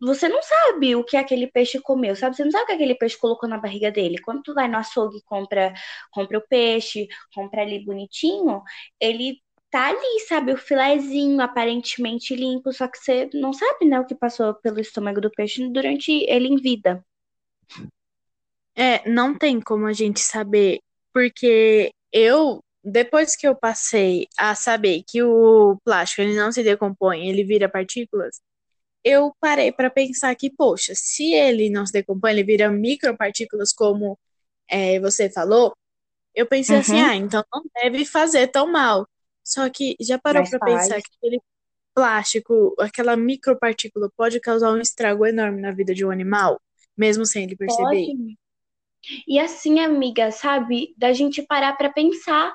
você 0.00 0.28
não 0.28 0.42
sabe 0.42 0.94
o 0.96 1.04
que 1.04 1.16
aquele 1.16 1.46
peixe 1.46 1.80
comeu, 1.80 2.14
sabe? 2.16 2.36
Você 2.36 2.44
não 2.44 2.50
sabe 2.50 2.64
o 2.64 2.66
que 2.66 2.72
aquele 2.74 2.94
peixe 2.94 3.18
colocou 3.18 3.48
na 3.48 3.58
barriga 3.58 3.90
dele. 3.90 4.18
Quando 4.20 4.42
tu 4.42 4.54
vai 4.54 4.68
no 4.68 4.76
açougue 4.78 5.18
e 5.18 5.22
compra, 5.24 5.72
compra 6.12 6.38
o 6.38 6.46
peixe, 6.48 7.08
compra 7.34 7.62
ali 7.62 7.84
bonitinho, 7.84 8.62
ele 9.00 9.40
tá 9.70 9.88
ali, 9.88 10.20
sabe? 10.28 10.52
O 10.52 10.56
filezinho 10.58 11.40
aparentemente 11.40 12.34
limpo, 12.36 12.72
só 12.72 12.86
que 12.88 12.98
você 12.98 13.28
não 13.34 13.52
sabe, 13.52 13.86
né, 13.86 13.98
o 14.00 14.06
que 14.06 14.14
passou 14.14 14.54
pelo 14.54 14.80
estômago 14.80 15.20
do 15.20 15.30
peixe 15.30 15.68
durante 15.70 16.12
ele 16.28 16.48
em 16.48 16.56
vida. 16.56 17.04
É, 18.76 19.08
não 19.08 19.36
tem 19.36 19.60
como 19.60 19.86
a 19.86 19.92
gente 19.92 20.20
saber, 20.20 20.80
porque 21.12 21.92
eu, 22.12 22.60
depois 22.82 23.36
que 23.36 23.46
eu 23.46 23.54
passei 23.54 24.26
a 24.36 24.54
saber 24.54 25.02
que 25.06 25.22
o 25.22 25.76
plástico 25.84 26.22
ele 26.22 26.34
não 26.34 26.50
se 26.50 26.62
decompõe, 26.62 27.28
ele 27.28 27.44
vira 27.44 27.68
partículas, 27.68 28.40
eu 29.04 29.34
parei 29.40 29.70
para 29.70 29.90
pensar 29.90 30.34
que, 30.34 30.50
poxa, 30.50 30.92
se 30.96 31.32
ele 31.34 31.70
não 31.70 31.86
se 31.86 31.92
decompõe, 31.92 32.32
ele 32.32 32.44
vira 32.44 32.70
micropartículas, 32.70 33.72
como 33.72 34.18
é, 34.68 34.98
você 34.98 35.30
falou, 35.30 35.76
eu 36.34 36.46
pensei 36.46 36.78
assim, 36.78 36.94
uhum. 36.94 36.98
assim, 37.00 37.10
ah, 37.10 37.16
então 37.16 37.44
não 37.52 37.62
deve 37.74 38.04
fazer 38.04 38.48
tão 38.48 38.66
mal. 38.66 39.06
Só 39.44 39.68
que 39.68 39.94
já 40.00 40.18
parou 40.18 40.42
para 40.48 40.58
pensar 40.58 41.00
que 41.02 41.10
aquele 41.18 41.40
plástico, 41.94 42.74
aquela 42.80 43.16
micropartícula 43.16 44.10
pode 44.16 44.40
causar 44.40 44.72
um 44.72 44.80
estrago 44.80 45.26
enorme 45.26 45.60
na 45.60 45.70
vida 45.70 45.94
de 45.94 46.04
um 46.04 46.10
animal, 46.10 46.60
mesmo 46.96 47.26
sem 47.26 47.44
ele 47.44 47.56
perceber? 47.56 48.06
Pode. 48.06 48.38
E 49.26 49.38
assim, 49.38 49.80
amiga, 49.80 50.30
sabe, 50.30 50.94
da 50.96 51.12
gente 51.12 51.42
parar 51.42 51.74
para 51.76 51.92
pensar. 51.92 52.52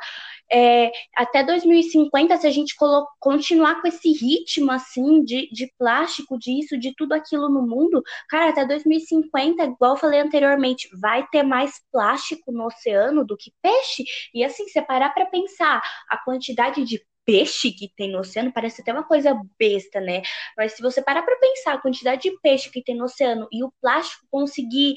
É, 0.51 0.91
até 1.15 1.43
2050, 1.43 2.35
se 2.37 2.47
a 2.47 2.49
gente 2.49 2.73
continuar 3.19 3.81
com 3.81 3.87
esse 3.87 4.11
ritmo 4.11 4.71
assim 4.71 5.23
de, 5.23 5.47
de 5.51 5.71
plástico, 5.77 6.39
disso, 6.39 6.77
de 6.77 6.93
tudo 6.95 7.13
aquilo 7.13 7.49
no 7.49 7.61
mundo, 7.67 8.01
cara, 8.27 8.49
até 8.49 8.65
2050, 8.65 9.63
igual 9.63 9.93
eu 9.93 9.97
falei 9.97 10.19
anteriormente, 10.19 10.89
vai 10.99 11.27
ter 11.27 11.43
mais 11.43 11.73
plástico 11.91 12.51
no 12.51 12.65
oceano 12.65 13.23
do 13.23 13.37
que 13.37 13.51
peixe. 13.61 14.03
E 14.33 14.43
assim, 14.43 14.67
se 14.67 14.81
parar 14.81 15.11
para 15.11 15.27
pensar 15.27 15.81
a 16.09 16.17
quantidade 16.17 16.83
de 16.83 16.99
peixe 17.29 17.71
que 17.71 17.87
tem 17.95 18.11
no 18.11 18.19
oceano 18.19 18.51
parece 18.51 18.81
até 18.81 18.91
uma 18.91 19.03
coisa 19.03 19.39
besta, 19.59 20.01
né? 20.01 20.23
Mas 20.57 20.73
se 20.73 20.81
você 20.81 20.99
parar 20.99 21.21
para 21.21 21.37
pensar 21.37 21.73
a 21.73 21.77
quantidade 21.81 22.23
de 22.23 22.39
peixe 22.41 22.71
que 22.71 22.83
tem 22.83 22.97
no 22.97 23.05
oceano 23.05 23.47
e 23.51 23.63
o 23.63 23.71
plástico 23.79 24.25
conseguir 24.31 24.95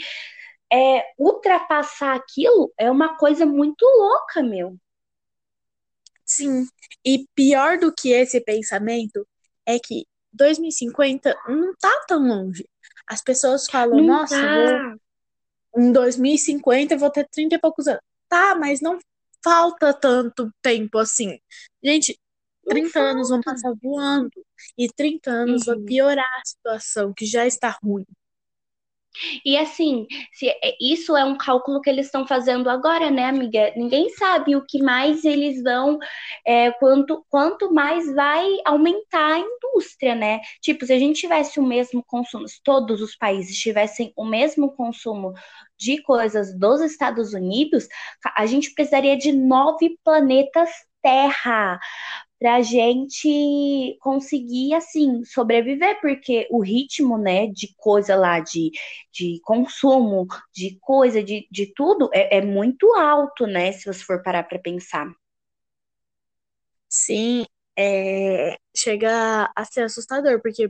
é, 0.73 1.05
ultrapassar 1.19 2.15
aquilo 2.15 2.73
é 2.79 2.91
uma 2.91 3.17
coisa 3.17 3.45
muito 3.45 3.85
louca, 3.85 4.43
meu. 4.43 4.77
Sim, 6.25 6.67
e 7.05 7.27
pior 7.35 7.79
do 7.79 7.93
que 7.93 8.11
esse 8.11 8.41
pensamento 8.41 9.27
é 9.67 9.79
que 9.79 10.07
2050 10.33 11.37
não 11.47 11.75
tá 11.79 12.05
tão 12.09 12.27
longe. 12.27 12.67
As 13.07 13.23
pessoas 13.23 13.67
falam, 13.67 13.99
não 13.99 14.07
nossa, 14.07 14.41
tá. 14.41 14.97
vou, 15.75 15.85
em 15.85 15.93
2050 15.93 16.95
eu 16.95 16.99
vou 16.99 17.11
ter 17.11 17.29
30 17.29 17.57
e 17.57 17.59
poucos 17.59 17.87
anos. 17.87 18.01
Tá, 18.29 18.55
mas 18.55 18.81
não 18.81 18.99
falta 19.45 19.93
tanto 19.93 20.51
tempo 20.63 20.97
assim. 20.99 21.39
Gente, 21.85 22.19
30 22.65 22.99
anos 22.99 23.29
vão 23.29 23.41
passar 23.43 23.75
voando 23.83 24.31
e 24.79 24.89
30 24.89 25.31
anos 25.31 25.67
uhum. 25.67 25.75
vai 25.75 25.85
piorar 25.85 26.41
a 26.41 26.47
situação 26.47 27.13
que 27.13 27.27
já 27.27 27.47
está 27.47 27.77
ruim. 27.83 28.07
E 29.45 29.57
assim, 29.57 30.07
se 30.33 30.49
é, 30.49 30.77
isso 30.81 31.17
é 31.17 31.25
um 31.25 31.37
cálculo 31.37 31.81
que 31.81 31.91
eles 31.91 32.07
estão 32.07 32.27
fazendo 32.27 32.69
agora, 32.71 33.11
né, 33.11 33.27
amiga? 33.27 33.73
Ninguém 33.77 34.11
sabe 34.11 34.57
o 34.57 34.65
que 34.65 34.83
mais 34.83 35.25
eles 35.25 35.63
vão, 35.63 35.99
é, 36.47 36.71
quanto, 36.73 37.25
quanto 37.29 37.73
mais 37.73 38.13
vai 38.15 38.47
aumentar 38.65 39.35
a 39.35 39.39
indústria, 39.39 40.15
né? 40.15 40.41
Tipo, 40.61 40.87
se 40.87 40.93
a 40.93 40.99
gente 40.99 41.21
tivesse 41.21 41.61
o 41.61 41.63
mesmo 41.65 42.03
consumo, 42.05 42.49
se 42.49 42.61
todos 42.63 43.01
os 43.01 43.17
países 43.17 43.57
tivessem 43.57 44.13
o 44.17 44.25
mesmo 44.25 44.73
consumo 44.73 45.33
de 45.79 46.01
coisas 46.03 46.57
dos 46.59 46.81
Estados 46.81 47.35
Unidos, 47.35 47.89
a 48.37 48.47
gente 48.47 48.73
precisaria 48.75 49.17
de 49.17 49.33
nove 49.33 49.99
planetas 50.05 50.71
Terra 51.03 51.81
para 52.43 52.57
a 52.57 52.63
gente 52.63 53.97
conseguir, 54.01 54.75
assim, 54.75 55.25
sobreviver, 55.25 56.01
porque 56.01 56.49
o 56.51 56.61
ritmo, 56.61 57.17
né, 57.17 57.47
de 57.47 57.73
coisa 57.77 58.17
lá, 58.17 58.41
de, 58.41 58.73
de 59.13 59.41
consumo, 59.45 60.27
de 60.53 60.77
coisa, 60.81 61.23
de, 61.23 61.47
de 61.53 61.73
tudo, 61.73 62.11
é, 62.13 62.39
é 62.39 62.41
muito 62.45 62.93
alto, 62.97 63.47
né, 63.47 63.71
se 63.71 63.87
você 63.87 64.03
for 64.03 64.21
parar 64.25 64.43
para 64.43 64.59
pensar. 64.59 65.07
Sim, 66.89 67.45
é, 67.79 68.57
chega 68.77 69.49
a 69.55 69.65
ser 69.65 69.83
assustador, 69.85 70.43
porque, 70.43 70.69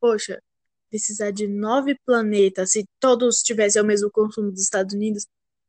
poxa, 0.00 0.40
precisar 0.88 1.32
de 1.32 1.48
nove 1.48 1.98
planetas, 2.06 2.70
se 2.70 2.86
todos 3.00 3.42
tivessem 3.42 3.82
o 3.82 3.84
mesmo 3.84 4.08
consumo 4.08 4.52
dos 4.52 4.62
Estados 4.62 4.94
Unidos, 4.94 5.26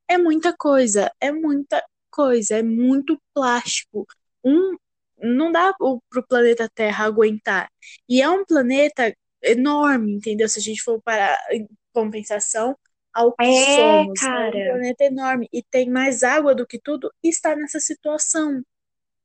é 0.08 0.15
muita 0.15 0.56
coisa, 0.56 1.12
é 1.20 1.32
muita 1.32 1.84
coisa, 2.12 2.56
é 2.58 2.62
muito 2.62 3.20
plástico. 3.34 4.06
Um 4.46 4.77
não 5.21 5.51
dá 5.51 5.73
para 5.73 5.88
o 5.88 6.27
planeta 6.27 6.69
Terra 6.73 7.05
aguentar. 7.05 7.69
E 8.07 8.21
é 8.21 8.29
um 8.29 8.45
planeta 8.45 9.13
enorme, 9.41 10.13
entendeu? 10.13 10.47
Se 10.49 10.59
a 10.59 10.61
gente 10.61 10.81
for 10.81 11.01
para 11.01 11.38
em 11.51 11.67
compensação 11.93 12.77
ao 13.13 13.33
que 13.35 13.43
é, 13.43 13.75
somos. 13.75 14.19
Cara. 14.19 14.57
É 14.57 14.69
um 14.69 14.73
planeta 14.73 15.03
enorme 15.05 15.47
e 15.51 15.63
tem 15.63 15.89
mais 15.89 16.23
água 16.23 16.53
do 16.55 16.65
que 16.65 16.79
tudo 16.79 17.11
e 17.23 17.29
está 17.29 17.55
nessa 17.55 17.79
situação. 17.79 18.61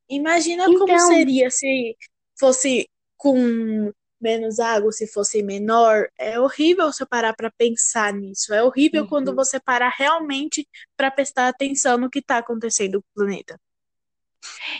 Imagina 0.08 0.64
então... 0.64 0.86
como 0.86 0.98
seria 1.00 1.50
se 1.50 1.96
fosse 2.38 2.88
com 3.16 3.92
menos 4.20 4.58
água, 4.58 4.90
se 4.90 5.06
fosse 5.06 5.42
menor. 5.42 6.08
É 6.18 6.40
horrível 6.40 6.90
você 6.90 7.04
parar 7.04 7.34
para 7.34 7.50
pensar 7.50 8.12
nisso. 8.12 8.54
É 8.54 8.62
horrível 8.62 9.02
uhum. 9.02 9.08
quando 9.08 9.34
você 9.34 9.60
parar 9.60 9.92
realmente 9.96 10.66
para 10.96 11.10
prestar 11.10 11.48
atenção 11.48 11.98
no 11.98 12.10
que 12.10 12.20
está 12.20 12.38
acontecendo 12.38 13.02
com 13.02 13.22
o 13.22 13.26
planeta. 13.26 13.60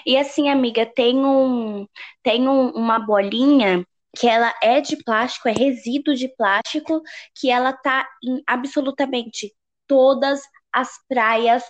E 0.06 0.16
assim, 0.16 0.49
amiga, 0.49 0.87
tem 0.87 1.25
um 1.25 1.87
tem 2.23 2.49
um, 2.49 2.71
uma 2.71 2.99
bolinha 2.99 3.87
que 4.16 4.28
ela 4.28 4.54
é 4.62 4.80
de 4.80 4.97
plástico, 5.04 5.49
é 5.49 5.52
resíduo 5.52 6.14
de 6.14 6.28
plástico, 6.37 7.02
que 7.35 7.50
ela 7.50 7.73
tá 7.73 8.09
em 8.23 8.42
absolutamente 8.47 9.52
todas 9.87 10.40
as 10.73 10.90
praias 11.09 11.64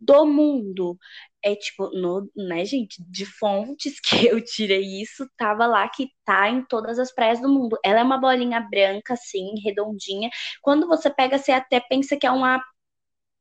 do 0.00 0.26
mundo. 0.26 0.98
é 1.42 1.54
tipo, 1.56 1.90
no, 1.90 2.30
né, 2.36 2.64
gente, 2.64 3.02
de 3.10 3.24
fontes 3.26 4.00
que 4.02 4.26
eu 4.26 4.42
tirei 4.44 4.82
isso, 5.02 5.28
tava 5.36 5.66
lá 5.66 5.88
que 5.88 6.08
tá 6.24 6.48
em 6.50 6.64
todas 6.66 6.98
as 6.98 7.12
praias 7.14 7.40
do 7.40 7.48
mundo. 7.48 7.78
Ela 7.84 8.00
é 8.00 8.02
uma 8.02 8.18
bolinha 8.18 8.60
branca, 8.60 9.14
assim, 9.14 9.54
redondinha. 9.64 10.30
Quando 10.62 10.86
você 10.88 11.10
pega, 11.10 11.38
você 11.38 11.52
até 11.52 11.80
pensa 11.80 12.16
que 12.16 12.26
é 12.26 12.30
uma 12.30 12.62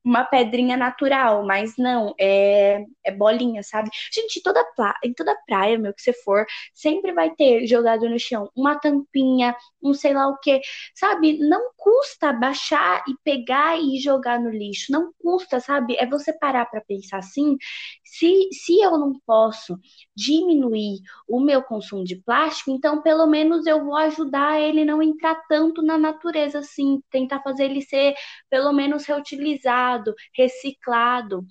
uma 0.06 0.24
pedrinha 0.24 0.78
natural, 0.78 1.46
mas 1.46 1.74
não, 1.78 2.14
é, 2.20 2.84
é 3.04 3.12
bolinha, 3.12 3.64
sabe? 3.64 3.90
Gente, 4.14 4.42
toda 4.44 4.64
em 5.04 5.14
toda 5.14 5.36
praia, 5.48 5.78
meu, 5.80 5.94
que 5.94 6.02
você 6.02 6.14
for, 6.14 6.46
sempre 6.74 7.12
vai 7.12 7.32
ter 7.32 7.66
jogado 7.66 8.08
no 8.10 8.20
chão 8.20 8.50
uma 8.56 8.80
tampinha, 8.80 9.56
um 9.84 9.94
sei 9.94 10.14
lá 10.14 10.28
o 10.28 10.38
que, 10.40 10.62
sabe? 10.96 11.38
Não 11.40 11.72
custa 11.76 12.32
baixar 12.32 13.04
e 13.08 13.16
pegar 13.24 13.78
e 13.80 13.98
jogar 14.00 14.40
no 14.40 14.50
lixo, 14.52 14.92
não 14.92 15.12
custa, 15.20 15.60
sabe? 15.60 15.96
É 15.98 16.06
você 16.06 16.32
parar 16.34 16.66
para 16.68 16.82
pensar 16.82 17.18
assim, 17.18 17.58
se, 18.06 18.50
se 18.52 18.80
eu 18.80 18.98
não 18.98 19.20
posso 19.26 19.78
diminuir 20.16 21.00
o 21.28 21.40
meu 21.40 21.64
consumo 21.64 22.04
de 22.04 22.16
plástico, 22.22 22.70
então 22.70 23.02
pelo 23.02 23.26
menos 23.26 23.66
eu 23.66 23.84
vou 23.84 23.96
ajudar 23.96 24.62
ele 24.62 24.86
não 24.86 25.02
entrar 25.02 25.36
tanto 25.50 25.82
na 25.82 25.98
natureza, 25.98 26.60
assim, 26.60 27.02
tentar 27.10 27.42
fazer 27.42 27.66
ele 27.66 27.82
ser 27.82 28.14
pelo 28.50 28.72
menos 28.72 29.06
reutilizado, 29.06 30.14
reciclado. 30.34 31.46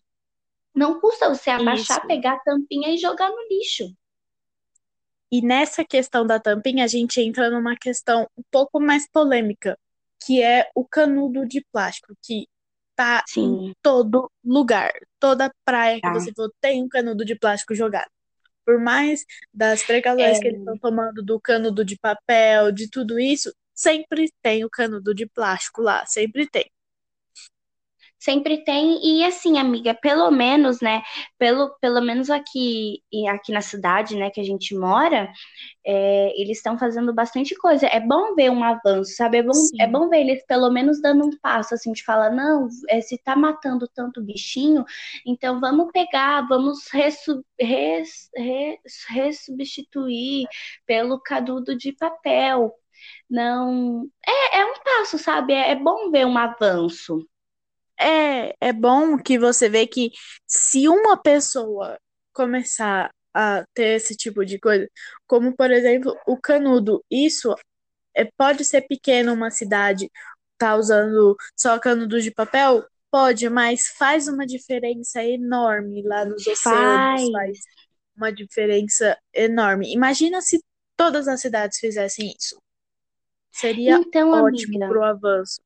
Não 0.75 1.00
custa 1.00 1.28
você 1.28 1.50
abaixar, 1.50 1.99
Isso. 1.99 2.06
pegar 2.06 2.34
a 2.34 2.40
tampinha 2.40 2.94
e 2.94 2.96
jogar 2.96 3.28
no 3.30 3.49
lixo. 3.49 3.92
E 5.30 5.42
nessa 5.42 5.84
questão 5.84 6.25
da 6.25 6.38
tampinha, 6.38 6.84
a 6.84 6.88
gente 6.88 7.20
entra 7.20 7.50
numa 7.50 7.76
questão 7.76 8.28
um 8.38 8.42
pouco 8.50 8.78
mais 8.78 9.08
polêmica, 9.11 9.76
que 10.25 10.40
é 10.40 10.70
o 10.75 10.84
canudo 10.84 11.46
de 11.46 11.64
plástico, 11.73 12.14
que 12.23 12.46
tá 12.96 13.22
Sim. 13.28 13.68
em 13.68 13.72
todo 13.82 14.30
lugar. 14.44 14.92
Toda 15.18 15.52
praia 15.64 16.00
tá. 16.00 16.12
que 16.12 16.20
você 16.20 16.32
for 16.34 16.50
tem 16.60 16.82
um 16.82 16.88
canudo 16.88 17.24
de 17.24 17.34
plástico 17.34 17.74
jogado. 17.74 18.10
Por 18.64 18.80
mais 18.80 19.24
das 19.52 19.82
precauções 19.82 20.38
é... 20.38 20.40
que 20.40 20.48
eles 20.48 20.60
estão 20.60 20.78
tomando 20.78 21.22
do 21.22 21.40
canudo 21.40 21.84
de 21.84 21.98
papel, 21.98 22.72
de 22.72 22.88
tudo 22.88 23.18
isso, 23.18 23.54
sempre 23.74 24.32
tem 24.42 24.64
o 24.64 24.70
canudo 24.70 25.14
de 25.14 25.26
plástico 25.26 25.82
lá, 25.82 26.06
sempre 26.06 26.48
tem. 26.48 26.70
Sempre 28.24 28.64
tem, 28.64 29.00
e 29.04 29.24
assim, 29.24 29.58
amiga, 29.58 29.94
pelo 29.94 30.30
menos, 30.30 30.80
né, 30.80 31.02
pelo, 31.38 31.76
pelo 31.78 32.00
menos 32.00 32.30
aqui, 32.30 33.02
aqui 33.28 33.52
na 33.52 33.60
cidade, 33.60 34.16
né, 34.16 34.30
que 34.30 34.40
a 34.40 34.44
gente 34.44 34.74
mora, 34.74 35.30
é, 35.86 36.40
eles 36.40 36.56
estão 36.58 36.78
fazendo 36.78 37.12
bastante 37.12 37.54
coisa. 37.56 37.86
É 37.86 38.00
bom 38.00 38.34
ver 38.34 38.50
um 38.50 38.64
avanço, 38.64 39.14
sabe? 39.16 39.38
É 39.38 39.42
bom, 39.42 39.52
é 39.80 39.86
bom 39.86 40.08
ver 40.08 40.20
eles 40.20 40.44
pelo 40.46 40.70
menos 40.70 41.00
dando 41.02 41.26
um 41.26 41.38
passo, 41.40 41.74
assim, 41.74 41.92
de 41.92 42.02
falar, 42.04 42.30
não, 42.30 42.68
é, 42.88 43.00
se 43.00 43.18
tá 43.18 43.36
matando 43.36 43.86
tanto 43.94 44.22
bichinho, 44.22 44.84
então 45.26 45.60
vamos 45.60 45.90
pegar, 45.92 46.46
vamos 46.48 46.88
resu, 46.90 47.44
res, 47.60 48.30
res, 48.36 49.04
resubstituir 49.08 50.46
pelo 50.86 51.20
canudo 51.20 51.76
de 51.76 51.92
papel. 51.92 52.72
Não, 53.30 54.08
é, 54.26 54.60
é 54.60 54.64
um 54.66 54.74
passo, 54.82 55.18
sabe? 55.18 55.52
É, 55.52 55.72
é 55.72 55.76
bom 55.76 56.10
ver 56.10 56.26
um 56.26 56.38
avanço. 56.38 57.26
É, 57.98 58.54
é 58.60 58.72
bom 58.72 59.16
que 59.18 59.38
você 59.38 59.68
vê 59.68 59.86
que 59.86 60.10
se 60.46 60.88
uma 60.88 61.16
pessoa 61.16 61.98
começar 62.32 63.10
a 63.32 63.64
ter 63.74 63.96
esse 63.96 64.16
tipo 64.16 64.44
de 64.44 64.58
coisa, 64.58 64.88
como 65.26 65.54
por 65.56 65.70
exemplo 65.70 66.16
o 66.26 66.36
canudo, 66.36 67.04
isso 67.10 67.54
é, 68.14 68.24
pode 68.36 68.64
ser 68.64 68.82
pequeno 68.82 69.32
uma 69.32 69.50
cidade, 69.50 70.10
tá 70.58 70.76
usando 70.76 71.36
só 71.56 71.78
canudo 71.78 72.20
de 72.20 72.30
papel, 72.30 72.84
pode, 73.10 73.48
mas 73.48 73.88
faz 73.88 74.28
uma 74.28 74.46
diferença 74.46 75.22
enorme 75.22 76.02
lá 76.02 76.24
nos 76.24 76.46
oceanos, 76.46 76.62
faz, 76.62 77.30
faz 77.30 77.58
uma 78.16 78.32
diferença 78.32 79.16
enorme. 79.33 79.92
Imagina 79.92 80.40
se 80.40 80.61
todas 80.96 81.28
as 81.28 81.40
cidades 81.40 81.78
fizessem 81.78 82.33
isso. 82.38 82.57
Seria 83.52 83.96
então, 84.00 84.33
ótimo 84.33 84.78
para 84.78 84.98
o 84.98 85.04
avanço. 85.04 85.61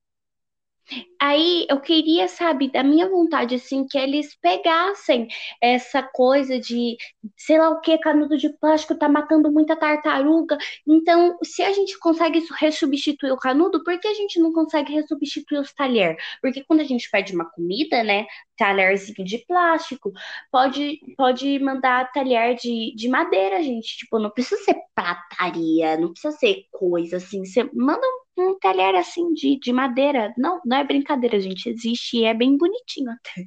Aí 1.20 1.66
eu 1.68 1.80
queria, 1.80 2.28
sabe, 2.28 2.70
da 2.70 2.82
minha 2.82 3.08
vontade, 3.08 3.54
assim, 3.54 3.86
que 3.86 3.98
eles 3.98 4.36
pegassem 4.40 5.28
essa 5.60 6.02
coisa 6.02 6.58
de, 6.58 6.96
sei 7.36 7.58
lá 7.58 7.70
o 7.70 7.80
que, 7.80 7.98
canudo 7.98 8.36
de 8.36 8.48
plástico 8.58 8.94
tá 8.94 9.08
matando 9.08 9.50
muita 9.52 9.76
tartaruga. 9.76 10.56
Então, 10.86 11.36
se 11.42 11.62
a 11.62 11.72
gente 11.72 11.98
consegue 11.98 12.44
resubstituir 12.58 13.32
o 13.32 13.36
canudo, 13.38 13.82
por 13.84 13.98
que 13.98 14.08
a 14.08 14.14
gente 14.14 14.40
não 14.40 14.52
consegue 14.52 14.92
resubstituir 14.92 15.60
os 15.60 15.72
talher? 15.72 16.16
Porque 16.40 16.64
quando 16.64 16.80
a 16.80 16.84
gente 16.84 17.10
pede 17.10 17.34
uma 17.34 17.50
comida, 17.50 18.02
né, 18.02 18.26
talherzinho 18.56 19.24
de 19.24 19.38
plástico, 19.46 20.12
pode, 20.50 21.00
pode 21.16 21.58
mandar 21.60 22.10
talher 22.12 22.54
de, 22.56 22.94
de 22.96 23.08
madeira, 23.08 23.62
gente. 23.62 23.98
Tipo, 23.98 24.18
não 24.18 24.30
precisa 24.30 24.60
ser 24.62 24.76
prataria, 24.94 25.96
não 25.96 26.10
precisa 26.12 26.36
ser 26.36 26.64
coisa 26.72 27.16
assim. 27.18 27.44
Você 27.44 27.64
manda 27.72 28.00
um, 28.04 28.20
um 28.40 28.58
talher 28.58 28.94
assim 28.94 29.32
de, 29.34 29.58
de 29.58 29.72
madeira. 29.72 30.34
Não, 30.36 30.60
não 30.64 30.76
é 30.78 30.84
brincadeira, 30.84 31.40
gente. 31.40 31.68
Existe 31.68 32.18
e 32.18 32.24
é 32.24 32.34
bem 32.34 32.56
bonitinho 32.56 33.10
até. 33.10 33.44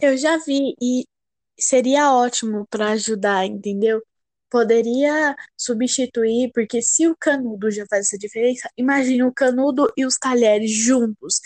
Eu 0.00 0.16
já 0.16 0.36
vi 0.38 0.74
e 0.80 1.04
seria 1.58 2.12
ótimo 2.14 2.66
para 2.68 2.90
ajudar, 2.92 3.46
entendeu? 3.46 4.02
Poderia 4.50 5.34
substituir, 5.56 6.50
porque 6.52 6.82
se 6.82 7.08
o 7.08 7.16
canudo 7.18 7.70
já 7.70 7.86
faz 7.88 8.06
essa 8.06 8.18
diferença, 8.18 8.68
imagine 8.76 9.22
o 9.24 9.32
canudo 9.32 9.90
e 9.96 10.04
os 10.04 10.18
talheres 10.18 10.70
juntos, 10.70 11.40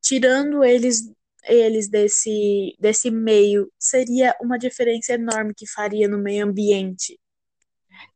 tirando 0.00 0.64
eles 0.64 1.12
eles 1.44 1.88
desse, 1.88 2.76
desse 2.78 3.10
meio, 3.10 3.70
seria 3.78 4.36
uma 4.40 4.58
diferença 4.58 5.14
enorme 5.14 5.54
que 5.54 5.66
faria 5.66 6.08
no 6.08 6.18
meio 6.18 6.46
ambiente. 6.46 7.18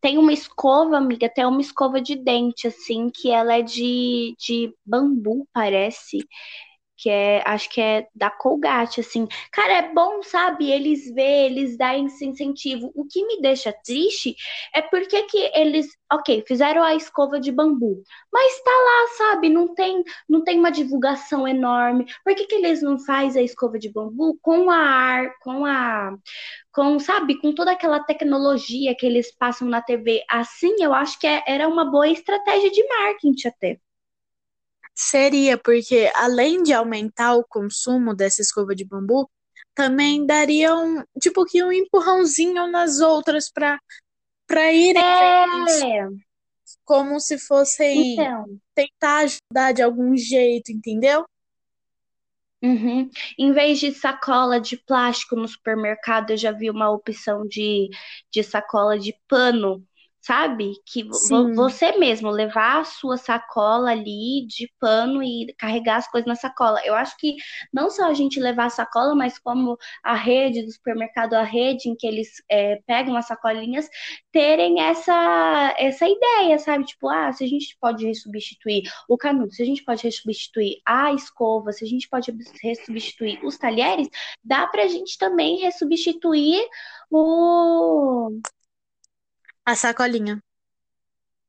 Tem 0.01 0.19
uma 0.19 0.33
escova, 0.33 0.97
amiga, 0.97 1.29
tem 1.29 1.45
uma 1.47 1.61
escova 1.61 2.01
de 2.01 2.17
dente, 2.17 2.67
assim, 2.67 3.11
que 3.11 3.31
ela 3.31 3.55
é 3.55 3.63
de, 3.63 4.35
de 4.39 4.75
bambu, 4.85 5.47
parece 5.53 6.19
que 6.97 7.11
é, 7.11 7.43
acho 7.47 7.69
que 7.71 7.81
é 7.81 8.09
da 8.15 8.31
Colgate, 8.31 9.01
assim. 9.01 9.27
Cara, 9.53 9.75
é 9.75 9.93
bom, 9.93 10.23
sabe? 10.23 10.71
Eles 10.71 11.13
vê, 11.15 11.47
eles 11.47 11.77
dão 11.77 12.07
esse 12.07 12.25
incentivo. 12.25 12.91
O 12.95 13.05
que 13.07 13.25
me 13.27 13.41
deixa 13.41 13.73
triste 13.73 14.35
é 14.75 14.81
porque 14.83 15.23
que 15.25 15.39
eles, 15.55 15.89
ok, 16.13 16.45
fizeram 16.47 16.83
a 16.83 16.95
escova 16.95 17.39
de 17.39 17.53
bambu, 17.53 18.03
mas 18.33 18.63
tá 18.63 18.71
lá, 18.71 19.09
sabe? 19.19 19.49
Não 19.49 19.75
tem, 19.75 20.03
não 20.29 20.43
tem 20.43 20.59
uma 20.59 20.71
divulgação 20.71 21.47
enorme. 21.47 22.07
Por 22.25 22.35
que, 22.35 22.47
que 22.47 22.55
eles 22.55 22.83
não 22.83 22.99
fazem 22.99 23.43
a 23.43 23.45
escova 23.45 23.79
de 23.79 23.93
bambu 23.93 24.39
com 24.43 24.71
a 24.71 24.77
ar, 24.77 25.31
com 25.41 25.65
a 25.65 26.17
com, 26.73 26.99
sabe, 26.99 27.41
com 27.41 27.55
toda 27.55 27.73
aquela 27.73 28.01
tecnologia 28.01 28.95
que 28.95 29.07
eles 29.07 29.35
passam 29.35 29.67
na 29.67 29.81
TV. 29.81 30.23
Assim, 30.29 30.75
eu 30.81 30.93
acho 30.93 31.19
que 31.19 31.27
é, 31.27 31.43
era 31.47 31.67
uma 31.69 31.91
boa 31.91 32.07
estratégia 32.09 32.71
de 32.71 32.87
marketing 32.87 33.49
até. 33.49 33.81
Seria, 34.99 35.59
porque 35.59 36.11
além 36.15 36.63
de 36.63 36.73
aumentar 36.73 37.35
o 37.35 37.45
consumo 37.45 38.15
dessa 38.15 38.41
escova 38.41 38.75
de 38.75 38.83
bambu, 38.83 39.29
também 39.75 40.25
daria 40.25 40.75
um, 40.75 41.05
tipo 41.21 41.45
que 41.45 41.63
um 41.63 41.71
empurrãozinho 41.71 42.67
nas 42.67 43.01
outras 43.01 43.51
para 43.53 43.79
para 44.47 44.73
irem 44.73 45.03
é. 45.03 46.09
como 46.85 47.19
se 47.21 47.37
fossem 47.37 48.13
então. 48.15 48.59
tentar 48.75 49.25
ajudar 49.25 49.73
de 49.73 49.83
algum 49.83 50.17
jeito, 50.17 50.71
entendeu? 50.71 51.27
Uhum. 52.63 53.11
Em 53.39 53.53
vez 53.53 53.81
de 53.81 53.93
sacola 53.93 54.61
de 54.61 54.77
plástico 54.77 55.37
no 55.37 55.47
supermercado, 55.47 56.31
eu 56.31 56.37
já 56.37 56.53
vi 56.53 56.71
uma 56.71 56.91
opção 56.91 57.47
de, 57.47 57.91
de 58.31 58.43
sacola 58.43 58.99
de 58.99 59.15
pano 59.29 59.85
sabe? 60.21 60.73
Que 60.85 61.09
Sim. 61.13 61.53
você 61.55 61.93
mesmo 61.99 62.31
levar 62.31 62.81
a 62.81 62.85
sua 62.85 63.17
sacola 63.17 63.91
ali 63.93 64.47
de 64.47 64.71
pano 64.81 65.23
e 65.23 65.55
carregar 65.59 65.97
as 65.97 66.11
coisas 66.11 66.27
na 66.27 66.35
sacola. 66.35 66.81
Eu 66.85 66.95
acho 66.95 67.17
que 67.17 67.37
não 67.73 67.89
só 67.91 68.07
a 68.07 68.15
gente 68.15 68.41
levar 68.41 68.67
a 68.67 68.71
sacola, 68.71 69.15
mas 69.15 69.39
como 69.39 69.79
a 70.03 70.15
rede 70.15 70.65
do 70.65 70.73
supermercado, 70.73 71.35
a 71.35 71.43
rede 71.43 71.89
em 71.89 71.95
que 71.95 72.07
eles 72.07 72.43
é, 72.51 72.81
pegam 72.87 73.17
as 73.17 73.27
sacolinhas, 73.27 73.89
terem 74.33 74.81
essa, 74.81 75.75
essa 75.79 76.07
ideia, 76.09 76.59
sabe? 76.59 76.85
Tipo, 76.85 77.09
ah, 77.09 77.33
se 77.33 77.45
a 77.45 77.49
gente 77.49 77.77
pode 77.81 78.05
resubstituir 78.05 78.83
o 79.09 79.17
canudo, 79.17 79.53
se 79.53 79.63
a 79.63 79.67
gente 79.67 79.85
pode 79.85 80.03
resubstituir 80.03 80.81
a 80.85 81.13
escova, 81.13 81.73
se 81.73 81.85
a 81.85 81.89
gente 81.89 82.09
pode 82.09 82.35
resubstituir 82.63 83.45
os 83.45 83.57
talheres, 83.57 84.09
dá 84.43 84.67
pra 84.67 84.89
gente 84.89 85.17
também 85.19 85.59
resubstituir 85.61 86.63
o 87.11 88.41
a 89.67 89.75
sacolinha. 89.75 90.41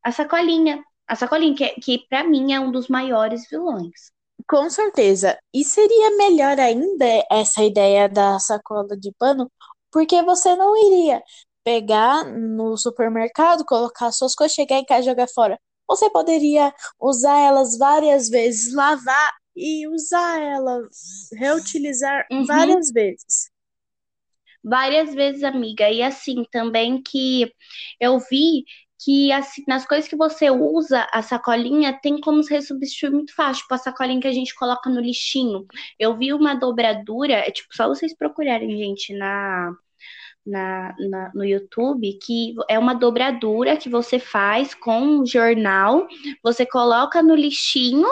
A 0.03 0.11
sacolinha. 0.11 0.83
A 1.07 1.15
sacolinha, 1.15 1.55
que, 1.55 1.69
que 1.79 2.07
para 2.09 2.23
mim 2.23 2.51
é 2.51 2.59
um 2.59 2.71
dos 2.71 2.87
maiores 2.87 3.47
vilões. 3.49 4.11
Com 4.49 4.69
certeza. 4.69 5.37
E 5.53 5.63
seria 5.63 6.17
melhor 6.17 6.59
ainda 6.59 7.05
essa 7.31 7.63
ideia 7.63 8.09
da 8.09 8.39
sacola 8.39 8.97
de 8.97 9.13
pano, 9.17 9.49
porque 9.91 10.21
você 10.23 10.55
não 10.55 10.75
iria 10.75 11.21
pegar 11.63 12.25
no 12.25 12.75
supermercado, 12.77 13.65
colocar 13.65 14.11
suas 14.11 14.33
coisas, 14.33 14.55
chegar 14.55 14.77
em 14.77 14.85
casa 14.85 15.01
e 15.01 15.05
jogar 15.05 15.27
fora. 15.27 15.59
Você 15.87 16.09
poderia 16.09 16.73
usar 16.99 17.37
elas 17.39 17.77
várias 17.77 18.29
vezes, 18.29 18.73
lavar 18.73 19.33
e 19.55 19.87
usar 19.87 20.41
elas, 20.41 21.29
reutilizar 21.33 22.25
uhum. 22.31 22.45
várias 22.45 22.91
vezes. 22.91 23.49
Várias 24.67 25.13
vezes, 25.13 25.43
amiga. 25.43 25.89
E 25.89 26.01
assim, 26.03 26.43
também 26.51 27.01
que 27.01 27.51
eu 27.99 28.19
vi 28.19 28.65
que 28.99 29.31
assim, 29.31 29.63
nas 29.67 29.85
coisas 29.85 30.09
que 30.09 30.15
você 30.15 30.49
usa 30.49 31.07
a 31.13 31.21
sacolinha, 31.21 31.99
tem 32.01 32.19
como 32.19 32.41
se 32.43 32.61
substituir 32.61 33.11
muito 33.11 33.33
fácil. 33.35 33.61
Tipo, 33.63 33.75
a 33.75 33.77
sacolinha 33.77 34.19
que 34.21 34.27
a 34.27 34.31
gente 34.33 34.55
coloca 34.55 34.89
no 34.89 34.99
lixinho. 34.99 35.65
Eu 35.99 36.17
vi 36.17 36.33
uma 36.33 36.55
dobradura, 36.55 37.33
é 37.33 37.51
tipo, 37.51 37.69
só 37.75 37.87
vocês 37.87 38.15
procurarem, 38.17 38.75
gente, 38.77 39.13
na 39.17 39.71
na, 40.47 40.95
na, 40.97 41.31
no 41.35 41.43
YouTube, 41.43 42.17
que 42.23 42.55
é 42.69 42.79
uma 42.79 42.93
dobradura 42.93 43.75
que 43.75 43.89
você 43.89 44.17
faz 44.17 44.73
com 44.73 45.01
um 45.01 45.25
jornal, 45.25 46.07
você 46.41 46.65
coloca 46.65 47.21
no 47.21 47.35
lixinho 47.35 48.07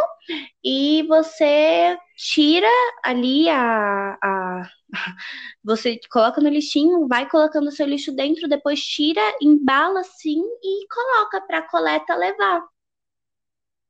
e 0.64 1.04
você 1.04 1.98
tira 2.18 2.70
ali 3.04 3.48
a, 3.50 4.18
a 4.22 4.70
você 5.64 5.98
coloca 6.12 6.42
no 6.42 6.50
lixinho, 6.50 7.08
vai 7.08 7.28
colocando 7.30 7.68
o 7.68 7.72
seu 7.72 7.86
lixo 7.86 8.12
dentro, 8.12 8.50
depois 8.50 8.82
tira, 8.82 9.22
embala 9.42 10.02
assim 10.02 10.42
e 10.62 10.88
coloca 10.88 11.42
para 11.42 11.62
coleta 11.64 12.16
levar. 12.16 12.64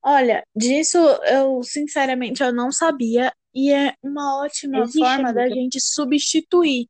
Olha, 0.04 0.44
disso 0.56 1.00
eu 1.28 1.64
sinceramente 1.64 2.44
eu 2.44 2.54
não 2.54 2.72
sabia 2.72 3.34
e 3.56 3.72
é 3.72 3.96
uma 4.04 4.40
ótima 4.44 4.80
Existe, 4.80 5.00
forma 5.00 5.34
da 5.34 5.50
gente 5.50 5.80
substituir 5.82 6.88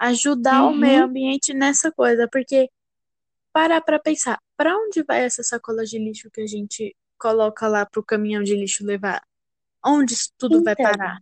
ajudar 0.00 0.64
uhum. 0.64 0.72
o 0.72 0.76
meio 0.76 1.04
ambiente 1.04 1.52
nessa 1.52 1.92
coisa, 1.92 2.26
porque 2.32 2.70
parar 3.52 3.82
para 3.82 3.98
pensar, 3.98 4.40
para 4.56 4.76
onde 4.76 5.02
vai 5.02 5.24
essa 5.24 5.42
sacola 5.42 5.84
de 5.84 5.98
lixo 5.98 6.30
que 6.30 6.40
a 6.40 6.46
gente 6.46 6.96
coloca 7.18 7.68
lá 7.68 7.84
para 7.84 8.00
o 8.00 8.04
caminhão 8.04 8.42
de 8.42 8.56
lixo 8.56 8.84
levar? 8.84 9.22
Onde 9.84 10.14
isso 10.14 10.32
tudo 10.38 10.60
então, 10.60 10.64
vai 10.64 10.76
parar? 10.76 11.18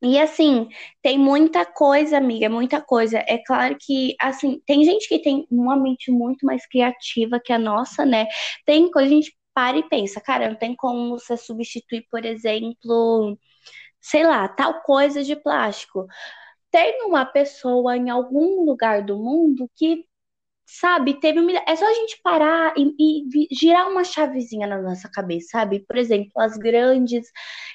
E 0.00 0.18
assim, 0.18 0.68
tem 1.02 1.18
muita 1.18 1.66
coisa, 1.66 2.16
amiga, 2.16 2.48
muita 2.48 2.80
coisa. 2.80 3.18
É 3.26 3.38
claro 3.44 3.76
que, 3.78 4.14
assim, 4.20 4.62
tem 4.64 4.84
gente 4.84 5.08
que 5.08 5.18
tem 5.18 5.46
uma 5.50 5.76
mente 5.76 6.10
muito 6.10 6.46
mais 6.46 6.66
criativa 6.66 7.40
que 7.44 7.52
a 7.52 7.58
nossa, 7.58 8.06
né? 8.06 8.26
Tem 8.64 8.90
coisa, 8.90 9.08
a 9.08 9.12
gente 9.12 9.36
para 9.52 9.76
e 9.76 9.88
pensa, 9.88 10.20
cara, 10.20 10.48
não 10.48 10.56
tem 10.56 10.74
como 10.76 11.18
você 11.18 11.36
substituir, 11.36 12.06
por 12.10 12.24
exemplo, 12.24 13.36
sei 14.00 14.24
lá, 14.24 14.46
tal 14.48 14.82
coisa 14.82 15.24
de 15.24 15.34
plástico 15.34 16.06
tem 16.70 17.02
uma 17.04 17.24
pessoa 17.26 17.96
em 17.96 18.10
algum 18.10 18.64
lugar 18.64 19.04
do 19.04 19.18
mundo 19.18 19.70
que, 19.76 20.04
sabe, 20.66 21.20
teve 21.20 21.40
uma... 21.40 21.52
É 21.66 21.76
só 21.76 21.86
a 21.86 21.94
gente 21.94 22.20
parar 22.22 22.74
e, 22.76 22.94
e 22.98 23.48
girar 23.54 23.88
uma 23.90 24.04
chavezinha 24.04 24.66
na 24.66 24.80
nossa 24.80 25.10
cabeça, 25.10 25.48
sabe? 25.52 25.80
Por 25.86 25.96
exemplo, 25.96 26.32
as 26.38 26.56
grandes 26.56 27.30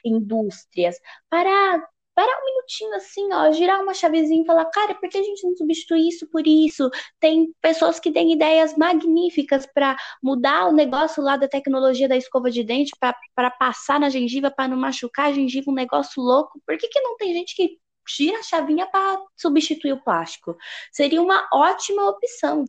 indústrias. 0.05 0.97
Parar 1.29 1.81
parar 2.15 2.31
um 2.41 2.45
minutinho 2.45 2.93
assim, 2.95 3.33
ó, 3.33 3.51
girar 3.51 3.81
uma 3.81 3.93
chavezinha 3.93 4.43
e 4.43 4.45
falar, 4.45 4.65
cara, 4.65 4.95
por 4.95 5.09
que 5.09 5.17
a 5.17 5.23
gente 5.23 5.43
não 5.45 5.55
substitui 5.55 6.07
isso 6.07 6.27
por 6.29 6.45
isso? 6.47 6.89
Tem 7.19 7.51
pessoas 7.61 7.99
que 7.99 8.11
têm 8.11 8.33
ideias 8.33 8.75
magníficas 8.77 9.65
para 9.73 9.97
mudar 10.21 10.67
o 10.67 10.73
negócio 10.73 11.23
lá 11.23 11.37
da 11.37 11.47
tecnologia 11.47 12.07
da 12.07 12.17
escova 12.17 12.51
de 12.51 12.63
dente 12.63 12.91
para 12.99 13.51
passar 13.51 13.99
na 13.99 14.09
gengiva, 14.09 14.51
para 14.51 14.67
não 14.67 14.77
machucar 14.77 15.29
a 15.29 15.33
gengiva, 15.33 15.71
um 15.71 15.73
negócio 15.73 16.21
louco. 16.21 16.61
Por 16.65 16.77
que, 16.77 16.87
que 16.87 17.01
não 17.01 17.17
tem 17.17 17.33
gente 17.33 17.55
que 17.55 17.79
gira 18.07 18.39
a 18.39 18.43
chavinha 18.43 18.87
para 18.87 19.19
substituir 19.35 19.93
o 19.93 20.03
plástico. 20.03 20.57
Seria 20.91 21.21
uma 21.21 21.47
ótima 21.53 22.09
opção. 22.09 22.65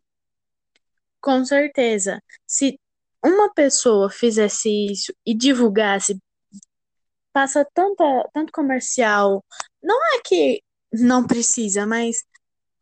Com 1.20 1.44
certeza. 1.44 2.22
Se 2.46 2.78
uma 3.24 3.52
pessoa 3.52 4.10
fizesse 4.10 4.68
isso 4.92 5.14
e 5.24 5.34
divulgasse, 5.34 6.18
passa 7.32 7.66
tanta, 7.74 8.04
tanto 8.32 8.52
comercial. 8.52 9.44
Não 9.82 9.98
é 10.14 10.20
que 10.24 10.62
não 10.92 11.26
precisa, 11.26 11.86
mas 11.86 12.22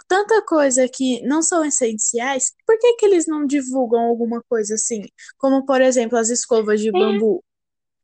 tanta 0.07 0.45
coisa 0.45 0.87
que 0.89 1.23
não 1.23 1.41
são 1.41 1.65
essenciais, 1.65 2.53
por 2.67 2.79
que, 2.79 2.95
que 2.95 3.07
eles 3.07 3.27
não 3.27 3.47
divulgam 3.47 4.01
alguma 4.01 4.43
coisa 4.49 4.75
assim? 4.75 5.03
Como, 5.39 5.65
por 5.65 5.81
exemplo, 5.81 6.19
as 6.19 6.29
escovas 6.29 6.81
de 6.81 6.89
é. 6.89 6.93
bambu. 6.93 7.43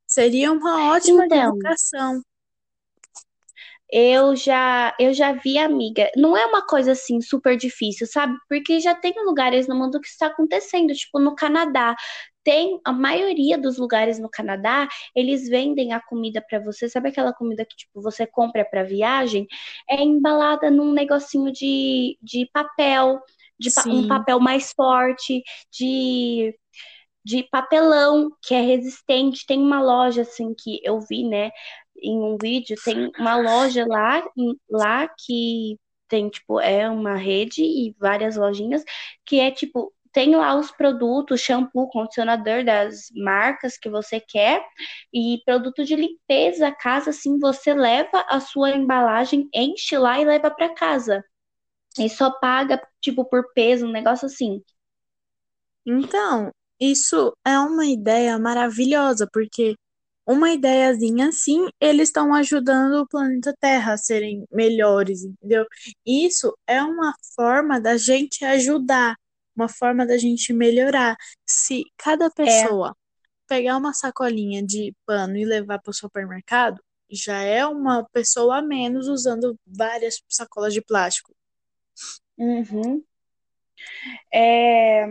Seria 0.06 0.50
uma 0.50 0.94
ótima 0.94 1.26
então, 1.26 1.48
divulgação. 1.48 2.22
Eu 3.90 4.36
já, 4.36 4.94
eu 5.00 5.14
já 5.14 5.32
vi, 5.32 5.58
amiga. 5.58 6.10
Não 6.16 6.36
é 6.36 6.44
uma 6.46 6.66
coisa 6.66 6.92
assim 6.92 7.20
super 7.20 7.56
difícil, 7.56 8.06
sabe? 8.06 8.36
Porque 8.48 8.80
já 8.80 8.94
tem 8.94 9.14
lugares 9.24 9.66
no 9.66 9.74
mundo 9.74 10.00
que 10.00 10.08
está 10.08 10.26
acontecendo, 10.26 10.92
tipo 10.94 11.18
no 11.18 11.34
Canadá. 11.34 11.96
Tem 12.44 12.80
a 12.84 12.92
maioria 12.92 13.58
dos 13.58 13.78
lugares 13.78 14.18
no 14.18 14.28
Canadá, 14.30 14.88
eles 15.14 15.48
vendem 15.48 15.92
a 15.92 16.00
comida 16.00 16.42
para 16.46 16.58
você. 16.60 16.88
Sabe 16.88 17.08
aquela 17.10 17.32
comida 17.32 17.64
que 17.64 17.76
tipo 17.76 18.00
você 18.02 18.26
compra 18.26 18.64
para 18.64 18.84
viagem? 18.84 19.46
É 19.88 20.02
embalada 20.02 20.70
num 20.70 20.92
negocinho 20.92 21.52
de, 21.52 22.18
de 22.22 22.48
papel, 22.52 23.20
de 23.58 23.70
pa 23.70 23.84
um 23.90 24.06
papel 24.06 24.40
mais 24.40 24.72
forte, 24.72 25.42
de 25.72 26.54
de 27.24 27.42
papelão 27.44 28.30
que 28.42 28.54
é 28.54 28.60
resistente. 28.60 29.44
Tem 29.46 29.58
uma 29.60 29.82
loja 29.82 30.22
assim 30.22 30.54
que 30.54 30.80
eu 30.82 31.00
vi, 31.00 31.24
né? 31.28 31.50
Em 32.02 32.18
um 32.18 32.36
vídeo, 32.40 32.76
tem 32.84 33.10
uma 33.18 33.36
loja 33.36 33.86
lá, 33.86 34.22
lá 34.70 35.08
que 35.08 35.78
tem, 36.08 36.28
tipo, 36.28 36.58
é 36.60 36.88
uma 36.88 37.16
rede 37.16 37.62
e 37.62 37.94
várias 37.98 38.36
lojinhas, 38.36 38.82
que 39.26 39.38
é, 39.38 39.50
tipo, 39.50 39.92
tem 40.12 40.34
lá 40.34 40.54
os 40.56 40.70
produtos, 40.70 41.40
shampoo, 41.40 41.88
condicionador 41.90 42.64
das 42.64 43.10
marcas 43.14 43.76
que 43.76 43.88
você 43.88 44.18
quer 44.18 44.64
e 45.12 45.42
produto 45.44 45.84
de 45.84 45.94
limpeza, 45.94 46.72
casa, 46.72 47.10
assim, 47.10 47.38
você 47.38 47.74
leva 47.74 48.24
a 48.28 48.40
sua 48.40 48.70
embalagem, 48.70 49.48
enche 49.54 49.96
lá 49.98 50.20
e 50.20 50.24
leva 50.24 50.50
para 50.50 50.74
casa. 50.74 51.24
E 51.98 52.08
só 52.08 52.30
paga, 52.30 52.80
tipo, 53.00 53.24
por 53.24 53.52
peso, 53.52 53.86
um 53.86 53.92
negócio 53.92 54.26
assim. 54.26 54.62
Então, 55.84 56.50
isso 56.80 57.32
é 57.44 57.58
uma 57.58 57.86
ideia 57.86 58.38
maravilhosa, 58.38 59.28
porque 59.32 59.74
uma 60.28 60.52
ideiazinha 60.52 61.28
assim, 61.28 61.66
eles 61.80 62.08
estão 62.08 62.34
ajudando 62.34 63.00
o 63.00 63.08
planeta 63.08 63.54
Terra 63.58 63.94
a 63.94 63.96
serem 63.96 64.46
melhores, 64.52 65.24
entendeu? 65.24 65.66
Isso 66.04 66.54
é 66.66 66.82
uma 66.82 67.14
forma 67.34 67.80
da 67.80 67.96
gente 67.96 68.44
ajudar, 68.44 69.16
uma 69.56 69.70
forma 69.70 70.06
da 70.06 70.18
gente 70.18 70.52
melhorar. 70.52 71.16
Se 71.46 71.82
cada 71.96 72.26
é. 72.26 72.30
pessoa 72.30 72.90
é. 72.90 72.92
pegar 73.48 73.78
uma 73.78 73.94
sacolinha 73.94 74.62
de 74.62 74.94
pano 75.06 75.34
e 75.34 75.46
levar 75.46 75.78
para 75.80 75.90
o 75.90 75.94
supermercado, 75.94 76.78
já 77.10 77.38
é 77.38 77.66
uma 77.66 78.04
pessoa 78.12 78.58
a 78.58 78.62
menos 78.62 79.08
usando 79.08 79.58
várias 79.66 80.20
sacolas 80.28 80.74
de 80.74 80.82
plástico. 80.82 81.34
Uhum. 82.36 83.02
É... 84.30 85.06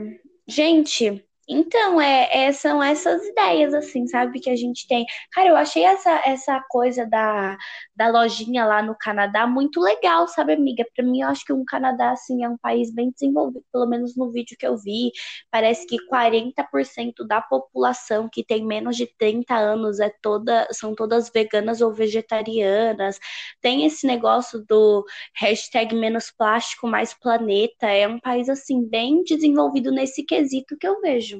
Gente, 0.47 1.26
então, 1.49 1.99
é, 2.01 2.47
é, 2.47 2.51
são 2.51 2.83
essas 2.83 3.25
ideias, 3.25 3.73
assim, 3.73 4.05
sabe, 4.05 4.39
que 4.39 4.49
a 4.49 4.55
gente 4.55 4.85
tem. 4.85 5.05
Cara, 5.31 5.49
eu 5.49 5.55
achei 5.55 5.83
essa, 5.85 6.21
essa 6.25 6.59
coisa 6.69 7.05
da, 7.05 7.57
da 7.95 8.09
lojinha 8.09 8.65
lá 8.65 8.81
no 8.81 8.93
Canadá 8.97 9.47
muito 9.47 9.79
legal, 9.79 10.27
sabe, 10.27 10.53
amiga? 10.53 10.85
Para 10.93 11.05
mim, 11.05 11.21
eu 11.21 11.29
acho 11.29 11.45
que 11.45 11.53
o 11.53 11.63
Canadá, 11.65 12.11
assim, 12.11 12.43
é 12.43 12.49
um 12.49 12.57
país 12.57 12.93
bem 12.93 13.11
desenvolvido, 13.11 13.63
pelo 13.71 13.85
menos 13.87 14.15
no 14.17 14.29
vídeo 14.29 14.57
que 14.59 14.67
eu 14.67 14.77
vi. 14.77 15.11
Parece 15.49 15.87
que 15.87 15.97
40% 16.07 17.25
da 17.25 17.41
população 17.41 18.27
que 18.29 18.43
tem 18.43 18.65
menos 18.65 18.97
de 18.97 19.07
30 19.17 19.55
anos 19.55 19.99
é 20.01 20.09
toda, 20.21 20.67
são 20.71 20.93
todas 20.93 21.29
veganas 21.29 21.79
ou 21.81 21.93
vegetarianas. 21.93 23.19
Tem 23.61 23.85
esse 23.85 24.05
negócio 24.05 24.63
do 24.67 25.05
hashtag 25.35 25.95
menos 25.95 26.29
plástico, 26.31 26.87
mais 26.87 27.13
planeta. 27.13 27.87
É 27.87 28.07
um 28.07 28.19
país, 28.19 28.49
assim, 28.49 28.83
bem 28.87 29.23
desenvolvido 29.23 29.91
nesse 29.91 30.23
quesito 30.23 30.77
que 30.77 30.87
eu 30.87 30.99
vejo. 31.01 31.36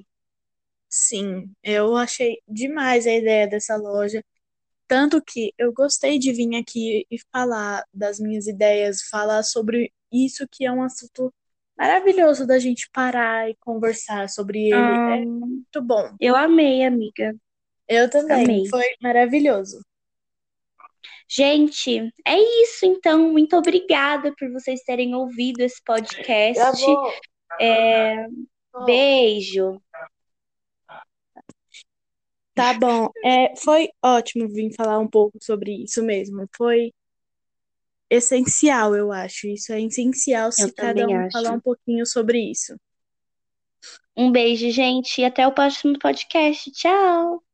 Sim, 1.00 1.52
eu 1.64 1.96
achei 1.96 2.42
demais 2.48 3.06
a 3.06 3.14
ideia 3.14 3.48
dessa 3.48 3.76
loja. 3.76 4.24
Tanto 4.88 5.22
que 5.22 5.54
eu 5.56 5.72
gostei 5.72 6.18
de 6.18 6.34
vir 6.34 6.56
aqui 6.56 7.06
e 7.12 7.18
falar 7.32 7.84
das 7.94 8.20
minhas 8.20 8.48
ideias, 8.48 9.04
falar 9.04 9.44
sobre 9.44 9.94
isso 10.12 10.48
que 10.52 10.66
é 10.66 10.72
um 10.72 10.82
assunto 10.82 11.32
maravilhoso 11.78 12.48
da 12.48 12.58
gente 12.58 12.90
parar 12.92 13.48
e 13.48 13.56
conversar 13.58 14.28
sobre 14.28 14.70
ele. 14.70 14.74
é 14.74 15.24
muito 15.24 15.82
bom. 15.84 16.16
Eu 16.20 16.36
amei, 16.36 16.84
amiga. 16.84 17.36
Eu 17.88 18.10
também. 18.10 18.44
Amei. 18.44 18.68
Foi 18.68 18.96
maravilhoso. 19.00 19.80
Gente, 21.30 22.12
é 22.26 22.64
isso 22.64 22.86
então. 22.88 23.32
Muito 23.32 23.56
obrigada 23.56 24.34
por 24.36 24.52
vocês 24.52 24.82
terem 24.82 25.14
ouvido 25.14 25.60
esse 25.60 25.82
podcast. 25.84 26.60
É... 27.62 28.26
Beijo. 28.86 29.80
Tá 32.58 32.74
bom. 32.74 33.10
É, 33.24 33.56
foi 33.56 33.90
ótimo 34.04 34.50
vir 34.50 34.74
falar 34.74 34.98
um 34.98 35.08
pouco 35.08 35.38
sobre 35.42 35.84
isso 35.84 36.04
mesmo. 36.04 36.50
Foi 36.58 36.92
essencial, 38.10 38.96
eu 38.96 39.12
acho. 39.12 39.48
Isso 39.48 39.72
é 39.72 39.82
essencial 39.82 40.52
se 40.52 40.72
cada 40.74 41.08
um 41.08 41.16
acho. 41.16 41.32
falar 41.32 41.52
um 41.52 41.60
pouquinho 41.60 42.06
sobre 42.06 42.40
isso. 42.40 42.76
Um 44.16 44.32
beijo, 44.32 44.72
gente, 44.72 45.22
e 45.22 45.26
até 45.26 45.46
o 45.48 45.52
próximo 45.52 46.00
podcast. 46.00 46.72
Tchau! 46.72 47.47